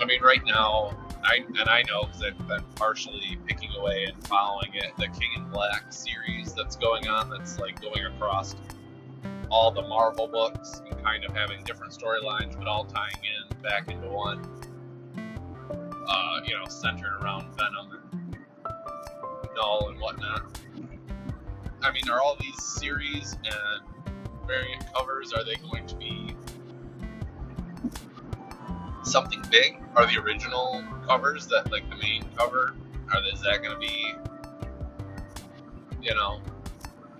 I 0.00 0.06
mean, 0.06 0.22
right 0.22 0.40
now, 0.46 0.96
I 1.22 1.40
and 1.60 1.68
I 1.68 1.82
know 1.82 2.04
because 2.04 2.22
I've 2.22 2.48
been 2.48 2.64
partially 2.76 3.38
picking 3.44 3.72
away 3.78 4.04
and 4.04 4.26
following 4.26 4.70
it, 4.72 4.96
the 4.96 5.08
King 5.08 5.28
in 5.36 5.50
Black 5.50 5.92
series 5.92 6.54
that's 6.54 6.76
going 6.76 7.06
on, 7.06 7.28
that's 7.28 7.58
like 7.58 7.78
going 7.82 8.06
across 8.06 8.56
all 9.50 9.70
the 9.70 9.82
Marvel 9.82 10.28
books 10.28 10.80
and 10.90 10.98
kind 11.04 11.26
of 11.26 11.36
having 11.36 11.62
different 11.64 11.92
storylines, 11.92 12.56
but 12.56 12.66
all 12.66 12.86
tying 12.86 13.12
in 13.22 13.62
back 13.62 13.90
into 13.90 14.08
one. 14.08 14.40
Uh, 16.08 16.40
you 16.46 16.54
know, 16.54 16.64
centered 16.68 17.18
around 17.22 17.54
Venom 17.58 18.03
Knull 19.54 19.88
and 19.90 20.00
whatnot. 20.00 20.58
I 21.82 21.92
mean, 21.92 22.08
are 22.08 22.20
all 22.20 22.36
these 22.40 22.62
series 22.62 23.36
and 23.44 24.06
variant 24.46 24.84
covers 24.94 25.32
are 25.32 25.44
they 25.44 25.56
going 25.56 25.86
to 25.86 25.96
be 25.96 26.34
something 29.02 29.42
big? 29.50 29.80
Are 29.96 30.06
the 30.06 30.18
original 30.18 30.84
covers 31.06 31.46
that 31.48 31.70
like 31.70 31.88
the 31.90 31.96
main 31.96 32.24
cover? 32.36 32.74
Are 33.12 33.20
is 33.32 33.40
that 33.42 33.62
going 33.62 33.74
to 33.74 33.78
be 33.78 34.14
you 36.02 36.14
know 36.14 36.40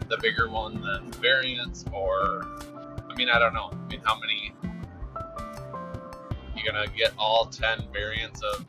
the 0.08 0.18
bigger 0.18 0.48
one 0.48 0.80
than 0.80 1.10
the 1.10 1.18
variants, 1.18 1.84
or 1.92 2.44
I 3.10 3.14
mean, 3.16 3.28
I 3.28 3.38
don't 3.38 3.54
know. 3.54 3.70
I 3.72 3.90
mean, 3.90 4.00
how 4.04 4.18
many? 4.18 4.52
You're 6.56 6.72
gonna 6.72 6.86
get 6.96 7.12
all 7.18 7.46
ten 7.46 7.84
variants 7.92 8.42
of, 8.42 8.64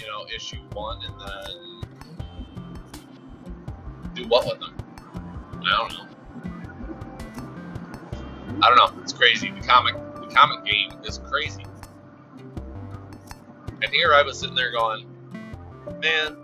you 0.00 0.06
know, 0.06 0.26
issue 0.34 0.62
one, 0.72 0.98
and 1.04 1.20
then 1.20 1.69
do 4.22 4.28
what 4.28 4.46
with 4.46 4.60
them? 4.60 4.76
I 5.64 5.76
don't 5.76 5.92
know. 5.92 6.06
I 8.62 8.68
don't 8.68 8.76
know. 8.76 9.02
It's 9.02 9.12
crazy. 9.12 9.50
The 9.50 9.66
comic, 9.66 9.94
the 10.16 10.26
comic 10.34 10.64
game 10.64 10.92
is 11.04 11.18
crazy. 11.18 11.64
And 13.82 13.90
here 13.92 14.12
I 14.12 14.22
was 14.22 14.38
sitting 14.38 14.54
there 14.54 14.72
going, 14.72 15.06
man, 16.02 16.36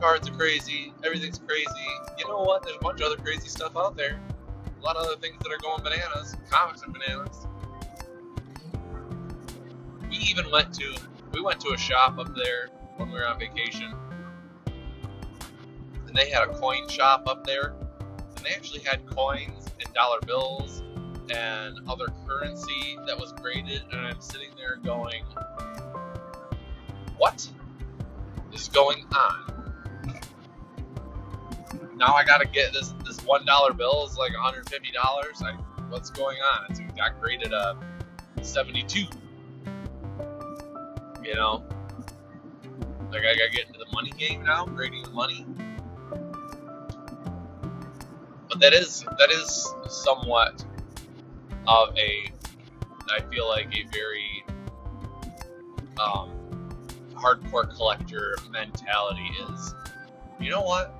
cards 0.00 0.28
are 0.28 0.32
crazy, 0.32 0.92
everything's 1.04 1.38
crazy. 1.38 1.66
You 2.18 2.28
know 2.28 2.40
what? 2.42 2.62
There's 2.62 2.76
a 2.76 2.80
bunch 2.80 3.00
of 3.00 3.06
other 3.06 3.22
crazy 3.22 3.48
stuff 3.48 3.76
out 3.76 3.96
there. 3.96 4.18
A 4.80 4.84
lot 4.84 4.96
of 4.96 5.06
other 5.06 5.16
things 5.16 5.36
that 5.42 5.52
are 5.52 5.58
going 5.58 5.82
bananas. 5.82 6.36
Comics 6.50 6.82
are 6.82 6.90
bananas. 6.90 7.46
we 10.08 10.16
even 10.16 10.50
went 10.50 10.72
to 10.74 10.94
we 11.32 11.40
went 11.40 11.60
to 11.60 11.72
a 11.72 11.78
shop 11.78 12.18
up 12.18 12.34
there 12.36 12.68
when 12.96 13.10
we 13.10 13.18
were 13.18 13.26
on 13.26 13.38
vacation, 13.38 13.92
and 16.14 16.22
they 16.22 16.30
had 16.30 16.48
a 16.48 16.54
coin 16.54 16.88
shop 16.88 17.24
up 17.26 17.44
there, 17.44 17.74
and 18.36 18.44
they 18.44 18.50
actually 18.50 18.80
had 18.80 19.04
coins 19.06 19.66
and 19.84 19.92
dollar 19.94 20.20
bills 20.26 20.82
and 21.30 21.78
other 21.88 22.06
currency 22.26 22.98
that 23.06 23.18
was 23.18 23.32
graded, 23.32 23.82
and 23.92 24.06
I'm 24.06 24.20
sitting 24.20 24.50
there 24.56 24.76
going, 24.76 25.24
"What 27.16 27.48
is 28.52 28.68
going 28.68 29.04
on?" 29.16 30.22
Now 31.96 32.14
I 32.14 32.24
gotta 32.24 32.46
get 32.46 32.72
this 32.72 32.94
this 33.04 33.20
one 33.24 33.44
dollar 33.44 33.72
bill 33.72 34.06
is 34.06 34.16
like 34.16 34.32
150 34.32 34.92
dollars. 34.92 35.42
What's 35.88 36.10
going 36.10 36.38
on? 36.38 36.66
It's 36.70 36.80
got 36.96 37.20
graded 37.20 37.52
a 37.52 37.76
72. 38.42 39.06
You 41.22 41.34
know, 41.34 41.64
like 43.10 43.22
I 43.22 43.34
gotta 43.34 43.50
get 43.50 43.66
into 43.66 43.78
the 43.78 43.90
money 43.92 44.10
game 44.10 44.44
now, 44.44 44.66
grading 44.66 45.04
the 45.04 45.10
money. 45.10 45.46
But 48.54 48.60
that 48.60 48.72
is 48.72 49.04
that 49.18 49.32
is 49.32 49.74
somewhat 49.88 50.64
of 51.66 51.88
a 51.98 52.30
I 53.10 53.20
feel 53.28 53.48
like 53.48 53.66
a 53.74 53.84
very 53.90 54.44
um, 55.98 56.30
hardcore 57.14 57.68
collector 57.74 58.36
mentality 58.52 59.28
is 59.50 59.74
you 60.38 60.50
know 60.50 60.60
what? 60.60 60.94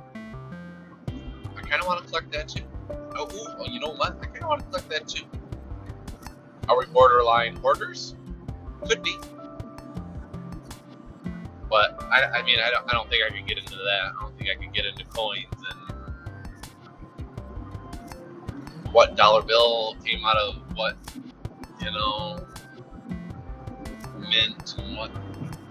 I 1.57 1.61
kind 1.61 1.81
of 1.81 1.87
want 1.87 2.03
to 2.03 2.09
collect 2.09 2.33
that 2.33 2.49
too. 2.49 2.65
Oh 3.15 3.29
ooh, 3.33 3.71
you 3.71 3.79
know 3.79 3.95
what? 3.95 4.19
I 4.21 4.27
kind 4.27 4.43
of 4.43 4.49
want 4.49 4.61
to 4.63 4.67
collect 4.67 4.91
that 4.91 5.07
too. 5.07 5.25
Are 6.69 6.77
we 6.77 6.87
borderline 6.87 7.55
hoarders? 7.55 8.17
Could 8.85 9.01
be. 9.05 9.17
But 11.71 12.03
I, 12.03 12.25
I 12.35 12.43
mean 12.43 12.59
I 12.59 12.71
don't, 12.71 12.89
I 12.89 12.95
don't 12.95 13.09
think 13.09 13.23
I 13.23 13.33
could 13.33 13.47
get 13.47 13.59
into 13.59 13.77
that. 13.77 14.11
I 14.11 14.23
don't 14.23 14.37
think 14.37 14.51
I 14.51 14.61
could 14.61 14.75
get 14.75 14.87
into 14.87 15.05
coins 15.05 15.47
and 15.55 15.84
what 18.95 19.17
dollar 19.17 19.43
bill 19.43 19.97
came 20.05 20.25
out 20.25 20.37
of 20.37 20.55
what, 20.77 20.97
you 21.81 21.91
know, 21.91 22.39
mint 24.21 24.77
and 24.79 24.97
what, 24.97 25.11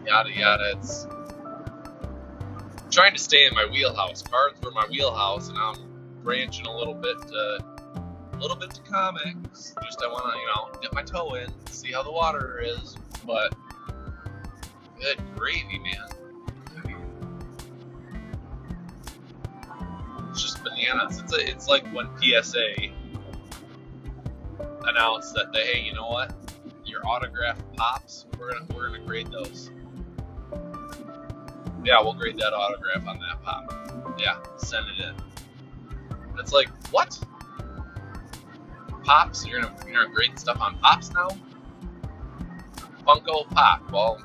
yada 0.05 0.29
yada. 0.29 0.73
It's 0.75 1.07
trying 2.91 3.13
to 3.13 3.19
stay 3.19 3.45
in 3.45 3.55
my 3.55 3.65
wheelhouse. 3.71 4.23
Cards 4.23 4.61
were 4.61 4.71
my 4.71 4.85
wheelhouse, 4.91 5.47
and 5.47 5.57
I'm 5.57 5.77
branching 6.21 6.65
a 6.65 6.77
little 6.77 6.93
bit, 6.93 7.15
to, 7.29 7.63
a 8.33 8.37
little 8.37 8.57
bit 8.57 8.71
to 8.71 8.81
comics. 8.81 9.73
Just 9.85 10.03
I 10.03 10.07
want 10.07 10.33
to, 10.33 10.39
you 10.39 10.45
know, 10.47 10.81
dip 10.81 10.93
my 10.93 11.03
toe 11.03 11.35
in, 11.35 11.47
see 11.67 11.93
how 11.93 12.03
the 12.03 12.11
water 12.11 12.61
is. 12.61 12.97
But 13.25 13.55
good 14.99 15.17
gravy, 15.37 15.79
man. 15.79 16.09
It's 20.29 20.41
just 20.41 20.61
bananas. 20.61 21.19
It's 21.19 21.33
a, 21.33 21.49
it's 21.49 21.69
like 21.69 21.87
when 21.93 22.09
PSA 22.19 22.91
announce 24.85 25.31
that 25.31 25.51
they, 25.53 25.65
hey, 25.65 25.81
you 25.81 25.93
know 25.93 26.07
what? 26.07 26.33
Your 26.85 27.05
autograph 27.07 27.57
pops. 27.75 28.25
We're 28.37 28.51
gonna 28.51 28.65
we're 28.73 28.89
gonna 28.89 29.05
grade 29.05 29.31
those. 29.31 29.71
Yeah, 31.83 32.01
we'll 32.01 32.13
grade 32.13 32.37
that 32.37 32.53
autograph 32.53 33.07
on 33.07 33.19
that 33.19 33.41
pop. 33.43 34.15
Yeah, 34.19 34.37
send 34.57 34.85
it 34.89 35.03
in. 35.03 35.15
It's 36.39 36.53
like 36.53 36.69
what? 36.91 37.19
Pops? 39.03 39.45
You're 39.45 39.61
gonna 39.61 39.75
you're 39.85 39.95
gonna 39.95 40.13
grade 40.13 40.37
stuff 40.37 40.61
on 40.61 40.77
pops 40.79 41.11
now? 41.11 41.29
Funko 43.05 43.49
Pop. 43.49 43.91
Well, 43.91 44.21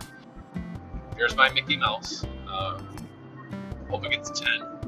here's 1.17 1.37
my 1.37 1.51
Mickey 1.51 1.77
Mouse. 1.77 2.25
Uh, 2.49 2.81
hope 3.91 4.05
it 4.05 4.13
gets 4.13 4.39
ten. 4.39 4.63
I 4.63 4.79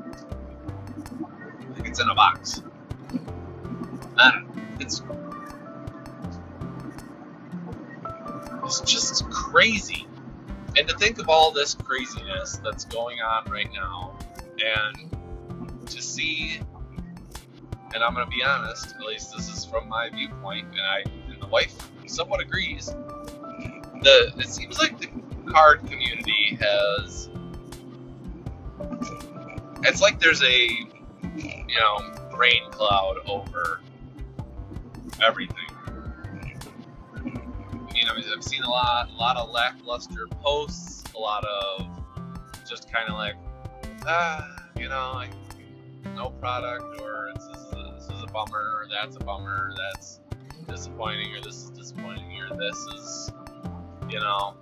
think 1.75 1.89
it's 1.89 2.01
in 2.01 2.09
a 2.09 2.15
box. 2.15 2.63
I 4.17 4.31
don't 4.31 4.51
It's 8.71 8.81
just 8.83 9.29
crazy. 9.31 10.07
And 10.79 10.89
to 10.89 10.97
think 10.97 11.19
of 11.19 11.29
all 11.29 11.51
this 11.51 11.75
craziness 11.75 12.61
that's 12.63 12.85
going 12.85 13.19
on 13.21 13.51
right 13.51 13.69
now, 13.75 14.17
and 14.65 15.11
to 15.89 16.01
see, 16.01 16.61
and 17.93 18.05
I'm 18.05 18.15
going 18.15 18.25
to 18.25 18.31
be 18.31 18.45
honest, 18.45 18.95
at 18.95 19.01
least 19.01 19.35
this 19.37 19.49
is 19.49 19.65
from 19.65 19.89
my 19.89 20.09
viewpoint, 20.11 20.69
and 20.71 20.81
I 20.81 21.03
and 21.33 21.43
the 21.43 21.49
wife 21.49 21.75
somewhat 22.07 22.41
agrees. 22.41 22.87
The 24.03 24.33
it 24.39 24.47
seems 24.47 24.79
like 24.79 25.01
the 25.01 25.09
card 25.51 25.81
community 25.81 26.57
has. 26.61 27.29
It's 29.83 30.01
like 30.01 30.21
there's 30.21 30.45
a, 30.45 30.69
you 31.37 31.77
know, 31.77 32.15
rain 32.39 32.71
cloud 32.71 33.17
over 33.27 33.81
everything 35.21 35.70
know, 38.05 38.13
I've 38.17 38.45
seen 38.45 38.63
a 38.63 38.71
lot, 38.71 39.11
a 39.11 39.15
lot 39.15 39.37
of 39.37 39.51
lackluster 39.51 40.27
posts, 40.43 41.05
a 41.15 41.19
lot 41.19 41.45
of 41.45 41.89
just 42.69 42.91
kind 42.93 43.09
of 43.09 43.15
like, 43.15 43.35
ah, 44.07 44.69
you 44.79 44.89
know, 44.89 45.13
like 45.15 45.31
no 46.15 46.31
product, 46.31 47.01
or 47.01 47.33
this, 47.35 47.45
is 47.45 47.73
a, 47.73 47.95
this 47.95 48.05
is 48.05 48.23
a 48.23 48.27
bummer, 48.33 48.59
or 48.59 48.87
that's 48.91 49.17
a 49.17 49.21
bummer, 49.21 49.73
that's 49.77 50.21
disappointing, 50.69 51.35
or 51.35 51.41
this 51.41 51.65
is 51.65 51.71
disappointing, 51.71 52.41
or 52.41 52.57
this 52.57 52.77
is, 52.95 53.33
you 54.09 54.21
know, 54.21 54.55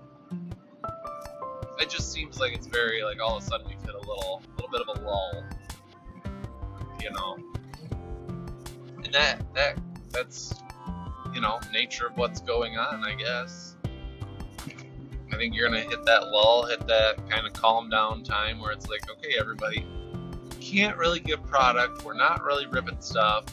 it 1.78 1.90
just 1.90 2.12
seems 2.12 2.40
like 2.40 2.52
it's 2.52 2.66
very 2.66 3.02
like 3.02 3.20
all 3.20 3.36
of 3.36 3.42
a 3.42 3.46
sudden 3.46 3.66
we've 3.68 3.80
hit 3.80 3.94
a 3.94 3.98
little, 3.98 4.42
little 4.56 4.70
bit 4.70 4.80
of 4.80 4.88
a 4.96 5.00
lull, 5.04 5.44
you 7.00 7.10
know, 7.10 7.36
and 9.04 9.14
that 9.14 9.42
that 9.54 9.78
that's 10.10 10.54
you 11.34 11.40
know, 11.40 11.60
nature 11.72 12.06
of 12.06 12.16
what's 12.16 12.40
going 12.40 12.76
on, 12.76 13.04
I 13.04 13.14
guess. 13.14 13.76
I 15.32 15.36
think 15.36 15.54
you're 15.54 15.68
gonna 15.68 15.82
hit 15.82 16.04
that 16.06 16.28
lull, 16.28 16.66
hit 16.66 16.86
that 16.86 17.28
kind 17.28 17.46
of 17.46 17.52
calm 17.52 17.90
down 17.90 18.22
time 18.22 18.58
where 18.58 18.72
it's 18.72 18.88
like, 18.88 19.10
okay, 19.10 19.34
everybody, 19.38 19.86
can't 20.60 20.96
really 20.96 21.20
give 21.20 21.44
product. 21.44 22.04
We're 22.04 22.14
not 22.14 22.42
really 22.42 22.66
ripping 22.66 23.00
stuff. 23.00 23.44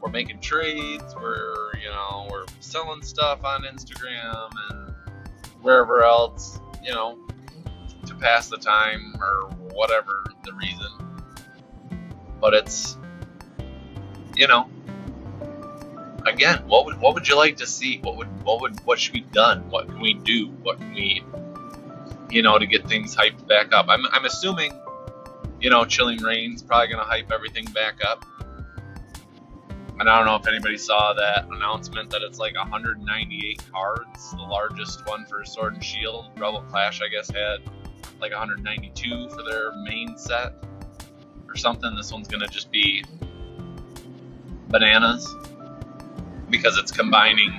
We're 0.00 0.10
making 0.10 0.40
trades. 0.40 1.14
We're, 1.14 1.74
you 1.82 1.88
know, 1.88 2.28
we're 2.30 2.44
selling 2.60 3.02
stuff 3.02 3.44
on 3.44 3.62
Instagram 3.62 4.50
and 4.70 4.94
wherever 5.60 6.02
else, 6.02 6.60
you 6.82 6.92
know, 6.92 7.18
to 8.06 8.14
pass 8.14 8.48
the 8.48 8.56
time 8.56 9.14
or 9.20 9.48
whatever 9.72 10.24
the 10.44 10.52
reason. 10.54 10.90
But 12.40 12.54
it's, 12.54 12.98
you 14.36 14.48
know, 14.48 14.68
again, 16.26 16.62
what 16.66 16.84
would 16.86 17.00
what 17.00 17.14
would 17.14 17.28
you 17.28 17.36
like 17.36 17.56
to 17.58 17.66
see? 17.66 17.98
What 17.98 18.16
would 18.16 18.28
what 18.44 18.60
would 18.60 18.80
what 18.86 18.98
should 18.98 19.14
be 19.14 19.20
done? 19.20 19.68
What 19.70 19.88
can 19.88 20.00
we 20.00 20.14
do? 20.14 20.48
What 20.62 20.78
can 20.78 20.92
we, 20.94 21.24
you 22.30 22.42
know, 22.42 22.58
to 22.58 22.66
get 22.66 22.88
things 22.88 23.16
hyped 23.16 23.46
back 23.46 23.72
up? 23.72 23.86
I'm 23.88 24.04
I'm 24.12 24.24
assuming, 24.24 24.72
you 25.60 25.70
know, 25.70 25.84
Chilling 25.84 26.22
Reign's 26.22 26.62
probably 26.62 26.88
gonna 26.88 27.04
hype 27.04 27.30
everything 27.30 27.64
back 27.66 28.04
up. 28.04 28.24
And 30.00 30.08
I 30.08 30.16
don't 30.16 30.26
know 30.26 30.36
if 30.36 30.48
anybody 30.48 30.78
saw 30.78 31.12
that 31.12 31.46
announcement 31.50 32.10
that 32.10 32.22
it's 32.22 32.38
like 32.38 32.56
198 32.56 33.62
cards, 33.70 34.30
the 34.32 34.38
largest 34.38 35.06
one 35.06 35.26
for 35.26 35.44
Sword 35.44 35.74
and 35.74 35.84
Shield. 35.84 36.30
Rebel 36.36 36.62
Clash, 36.70 37.00
I 37.02 37.08
guess, 37.08 37.30
had 37.30 37.60
like 38.20 38.32
192 38.32 39.28
for 39.28 39.42
their 39.42 39.72
main 39.84 40.16
set 40.16 40.54
or 41.46 41.56
something. 41.56 41.94
This 41.94 42.12
one's 42.12 42.26
gonna 42.26 42.48
just 42.48 42.72
be 42.72 43.04
bananas 44.68 45.36
because 46.52 46.76
it's 46.76 46.92
combining 46.92 47.50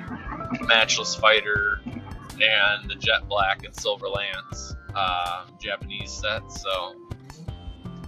Matchless 0.62 1.16
Fighter 1.16 1.82
and 1.86 2.90
the 2.90 2.96
Jet 2.96 3.28
Black 3.28 3.66
and 3.66 3.76
Silver 3.76 4.08
Lance 4.08 4.76
uh, 4.96 5.48
Japanese 5.60 6.12
set. 6.12 6.50
So, 6.50 6.96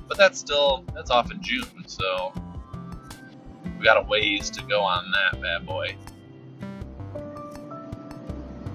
but 0.08 0.17
that's 0.17 0.39
still 0.39 0.86
that's 0.93 1.10
off 1.10 1.32
in 1.32 1.41
June, 1.41 1.86
so 1.88 2.32
we 3.78 3.84
got 3.84 3.98
a 3.98 4.08
ways 4.08 4.50
to 4.52 4.63
go 4.63 4.82
on 4.82 5.12
that 5.12 5.41
bad 5.41 5.65
boy. 5.65 5.95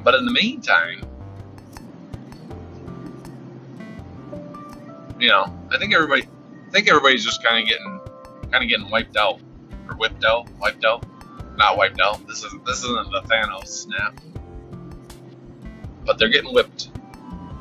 But 0.03 0.15
in 0.15 0.25
the 0.25 0.33
meantime, 0.33 1.03
you 5.19 5.29
know, 5.29 5.57
I 5.71 5.79
think 5.79 5.95
everybody, 5.95 6.25
I 6.67 6.71
think 6.71 6.89
everybody's 6.89 7.25
just 7.25 7.45
kind 7.45 7.63
of 7.63 7.69
getting, 7.69 8.01
kind 8.51 8.65
of 8.65 8.69
getting 8.69 8.91
wiped 8.91 9.17
out 9.17 9.41
or 9.89 9.95
whipped 9.97 10.25
out, 10.25 10.49
wiped 10.59 10.85
out 10.85 11.05
not 11.57 11.77
wiped 11.77 12.01
out. 12.01 12.27
This 12.27 12.45
isn't 12.45 12.65
this 12.65 12.79
isn't 12.79 13.11
the 13.11 13.23
Thanos 13.23 13.67
snap, 13.67 14.21
but 16.05 16.19
they're 16.19 16.29
getting 16.29 16.53
whipped. 16.53 16.91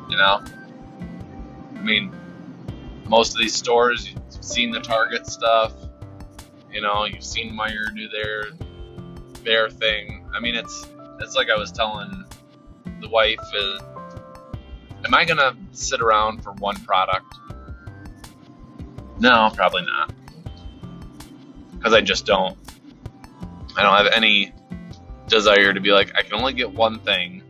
You 0.08 0.16
know, 0.16 0.42
I 1.76 1.80
mean, 1.82 2.12
most 3.06 3.34
of 3.34 3.40
these 3.40 3.54
stores 3.54 4.08
you've 4.08 4.44
seen 4.44 4.70
the 4.70 4.80
Target 4.80 5.26
stuff. 5.26 5.72
You 6.72 6.80
know, 6.80 7.04
you've 7.04 7.24
seen 7.24 7.56
Meijer 7.56 7.94
do 7.94 8.08
their 8.08 8.44
their 9.44 9.70
thing. 9.70 10.26
I 10.34 10.40
mean, 10.40 10.54
it's 10.54 10.86
it's 11.20 11.34
like 11.34 11.50
I 11.50 11.56
was 11.56 11.72
telling 11.72 12.24
the 13.00 13.08
wife 13.08 13.38
is. 13.54 13.80
Am 15.04 15.14
I 15.14 15.24
gonna 15.24 15.56
sit 15.72 16.00
around 16.00 16.42
for 16.44 16.52
one 16.54 16.76
product? 16.84 17.34
No, 19.18 19.50
probably 19.54 19.82
not. 19.82 20.12
Because 21.72 21.94
I 21.94 22.00
just 22.00 22.26
don't. 22.26 22.56
I 23.76 23.82
don't 23.82 23.96
have 23.96 24.12
any 24.14 24.52
desire 25.28 25.72
to 25.72 25.80
be 25.80 25.92
like, 25.92 26.12
I 26.16 26.22
can 26.22 26.34
only 26.34 26.52
get 26.52 26.72
one 26.72 26.98
thing. 27.00 27.42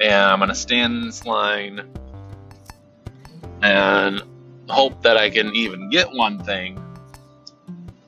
And 0.00 0.12
I'm 0.12 0.38
going 0.38 0.48
to 0.48 0.54
stand 0.54 0.94
in 0.94 1.06
this 1.06 1.24
line 1.24 1.88
and 3.62 4.22
hope 4.68 5.02
that 5.02 5.16
I 5.16 5.30
can 5.30 5.54
even 5.54 5.90
get 5.90 6.12
one 6.12 6.42
thing. 6.42 6.76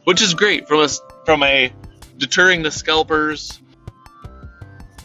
Which 0.04 0.20
is 0.20 0.34
great 0.34 0.68
from 0.68 0.80
a, 0.80 0.88
from 1.24 1.42
a 1.42 1.72
deterring 2.18 2.62
the 2.62 2.70
scalpers 2.70 3.60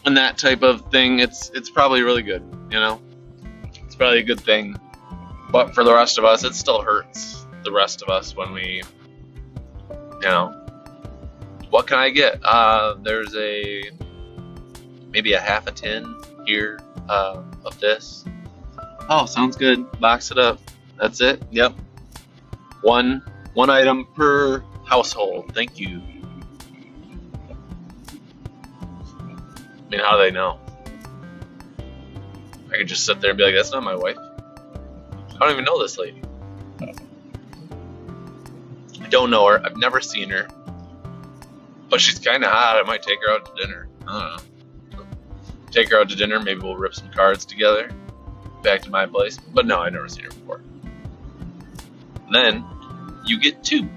and 0.05 0.17
that 0.17 0.37
type 0.37 0.63
of 0.63 0.89
thing. 0.91 1.19
It's 1.19 1.49
it's 1.53 1.69
probably 1.69 2.01
really 2.01 2.23
good, 2.23 2.43
you 2.71 2.79
know. 2.79 3.01
It's 3.85 3.95
probably 3.95 4.19
a 4.19 4.23
good 4.23 4.39
thing. 4.39 4.75
But 5.51 5.73
for 5.73 5.83
the 5.83 5.93
rest 5.93 6.17
of 6.17 6.25
us, 6.25 6.43
it 6.43 6.55
still 6.55 6.81
hurts 6.81 7.45
the 7.63 7.71
rest 7.71 8.01
of 8.01 8.09
us 8.09 8.35
when 8.35 8.53
we, 8.53 8.83
you 9.89 10.27
know, 10.27 10.58
what 11.69 11.87
can 11.87 11.99
I 11.99 12.09
get? 12.09 12.39
Uh, 12.43 12.95
there's 13.01 13.35
a 13.35 13.91
maybe 15.11 15.33
a 15.33 15.39
half 15.39 15.67
a 15.67 15.71
tin 15.71 16.15
here 16.45 16.79
uh, 17.07 17.41
of 17.65 17.79
this. 17.79 18.25
Oh, 19.09 19.25
sounds 19.25 19.55
good. 19.55 19.99
Box 19.99 20.31
it 20.31 20.37
up. 20.37 20.59
That's 20.97 21.21
it. 21.21 21.41
Yep. 21.51 21.73
One 22.81 23.23
one 23.53 23.69
item 23.69 24.05
per 24.15 24.63
household. 24.85 25.53
Thank 25.53 25.79
you. 25.79 26.01
I 29.85 29.89
mean, 29.89 30.01
how 30.01 30.17
do 30.17 30.23
they 30.23 30.31
know? 30.31 30.59
I 32.71 32.77
could 32.77 32.87
just 32.87 33.05
sit 33.05 33.19
there 33.21 33.31
and 33.31 33.37
be 33.37 33.43
like, 33.43 33.55
"That's 33.55 33.71
not 33.71 33.83
my 33.83 33.95
wife." 33.95 34.17
I 34.17 35.39
don't 35.39 35.51
even 35.51 35.65
know 35.65 35.81
this 35.81 35.97
lady. 35.97 36.21
I 39.01 39.07
don't 39.09 39.31
know 39.31 39.47
her. 39.47 39.61
I've 39.65 39.77
never 39.77 40.01
seen 40.01 40.29
her. 40.29 40.47
But 41.89 42.01
she's 42.01 42.19
kind 42.19 42.43
of 42.43 42.51
hot. 42.51 42.77
I 42.77 42.83
might 42.83 43.01
take 43.01 43.19
her 43.25 43.31
out 43.33 43.45
to 43.45 43.61
dinner. 43.61 43.87
I 44.07 44.37
don't 44.91 44.99
know. 44.99 45.07
Take 45.71 45.91
her 45.91 45.99
out 45.99 46.09
to 46.09 46.15
dinner. 46.15 46.39
Maybe 46.39 46.61
we'll 46.61 46.77
rip 46.77 46.93
some 46.93 47.09
cards 47.11 47.45
together. 47.45 47.89
Back 48.63 48.81
to 48.83 48.89
my 48.89 49.05
place. 49.05 49.37
But 49.37 49.65
no, 49.65 49.79
I've 49.79 49.93
never 49.93 50.07
seen 50.07 50.25
her 50.25 50.29
before. 50.29 50.61
then 52.31 52.65
you 53.25 53.39
get 53.39 53.63
two. 53.63 53.89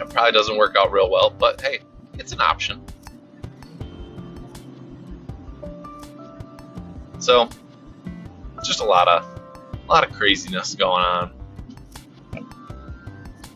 It 0.00 0.10
probably 0.10 0.32
doesn't 0.32 0.56
work 0.56 0.76
out 0.78 0.92
real 0.92 1.10
well, 1.10 1.30
but 1.30 1.60
hey, 1.60 1.80
it's 2.14 2.32
an 2.32 2.40
option. 2.40 2.82
So, 7.18 7.48
just 8.64 8.80
a 8.80 8.84
lot 8.84 9.08
of 9.08 9.24
a 9.72 9.92
lot 9.92 10.08
of 10.08 10.12
craziness 10.12 10.74
going 10.74 11.02
on. 11.02 11.37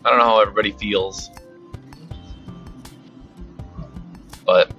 I 0.05 0.09
don't 0.09 0.17
know 0.17 0.25
how 0.25 0.41
everybody 0.41 0.71
feels, 0.71 1.29
but 4.45 4.71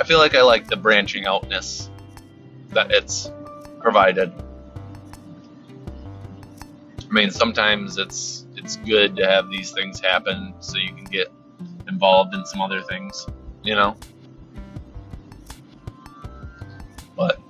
I 0.00 0.04
feel 0.04 0.18
like 0.18 0.34
I 0.34 0.42
like 0.42 0.68
the 0.68 0.76
branching 0.76 1.26
outness 1.26 1.90
that 2.70 2.90
it's 2.90 3.30
provided. 3.80 4.32
I 7.00 7.12
mean, 7.12 7.30
sometimes 7.30 7.98
it's 7.98 8.46
it's 8.56 8.76
good 8.76 9.16
to 9.16 9.26
have 9.26 9.50
these 9.50 9.72
things 9.72 10.00
happen 10.00 10.54
so 10.60 10.78
you 10.78 10.94
can 10.94 11.04
get 11.04 11.28
involved 11.88 12.34
in 12.34 12.46
some 12.46 12.60
other 12.60 12.80
things, 12.82 13.26
you 13.62 13.74
know. 13.74 13.96
But 17.16 17.40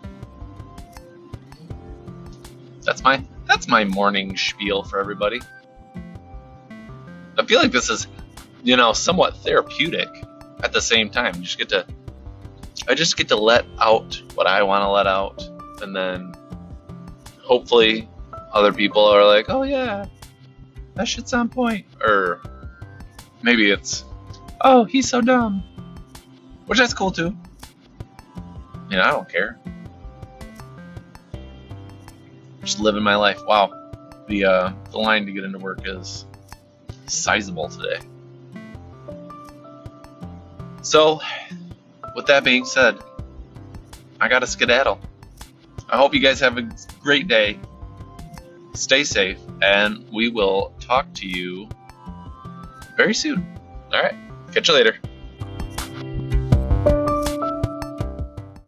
that's 2.83 3.03
my 3.05 3.23
that's 3.47 3.69
my 3.69 3.85
morning 3.85 4.37
spiel 4.37 4.83
for 4.83 4.99
everybody. 4.99 5.41
I 7.53 7.55
feel 7.55 7.62
like 7.65 7.73
this 7.73 7.91
is, 7.91 8.07
you 8.62 8.79
know, 8.79 8.95
somewhat 8.95 9.37
therapeutic 9.37 10.09
at 10.65 10.73
the 10.73 10.81
same 10.81 11.11
time. 11.11 11.35
You 11.35 11.43
just 11.43 11.59
get 11.59 11.69
to 11.69 11.85
I 12.88 12.95
just 12.95 13.19
get 13.19 13.29
to 13.29 13.37
let 13.37 13.67
out 13.79 14.23
what 14.33 14.47
I 14.47 14.62
want 14.62 14.85
to 14.85 14.88
let 14.88 15.07
out 15.07 15.47
and 15.83 15.95
then 15.95 16.33
hopefully 17.43 18.09
other 18.55 18.73
people 18.73 19.05
are 19.05 19.27
like, 19.27 19.51
"Oh 19.51 19.65
yeah, 19.65 20.07
that 20.95 21.07
shit's 21.07 21.35
on 21.35 21.51
point." 21.51 21.85
Or 22.01 22.41
maybe 23.43 23.71
it's, 23.71 24.07
"Oh, 24.62 24.85
he's 24.85 25.11
so 25.11 25.21
dumb." 25.21 25.62
Which 26.65 26.79
that's 26.79 26.95
cool 26.95 27.11
too. 27.11 27.37
You 28.88 28.97
know, 28.97 29.03
I 29.03 29.11
don't 29.11 29.29
care. 29.29 29.61
Just 32.62 32.81
living 32.81 33.03
my 33.03 33.17
life. 33.17 33.41
Wow. 33.47 33.93
The 34.27 34.47
uh 34.47 34.73
the 34.91 34.97
line 34.97 35.27
to 35.27 35.33
get 35.33 35.45
into 35.45 35.59
work 35.59 35.81
is 35.85 36.25
sizable 37.12 37.68
today. 37.68 38.01
So, 40.83 41.20
with 42.16 42.27
that 42.27 42.44
being 42.44 42.64
said, 42.64 42.98
I 44.20 44.29
got 44.29 44.40
to 44.40 44.46
skedaddle. 44.46 45.01
I 45.88 45.96
hope 45.96 46.14
you 46.14 46.20
guys 46.20 46.40
have 46.40 46.59
a 46.59 46.68
great 47.01 47.29
day. 47.29 47.59
Stay 48.75 49.05
safe, 49.05 49.38
and 49.61 50.09
we 50.11 50.29
will 50.29 50.72
talk 50.81 51.12
to 51.14 51.27
you 51.27 51.68
very 52.96 53.14
soon. 53.14 53.46
All 53.92 54.03
right. 54.03 54.14
Catch 54.53 54.68
you 54.68 54.75
later. 54.75 54.96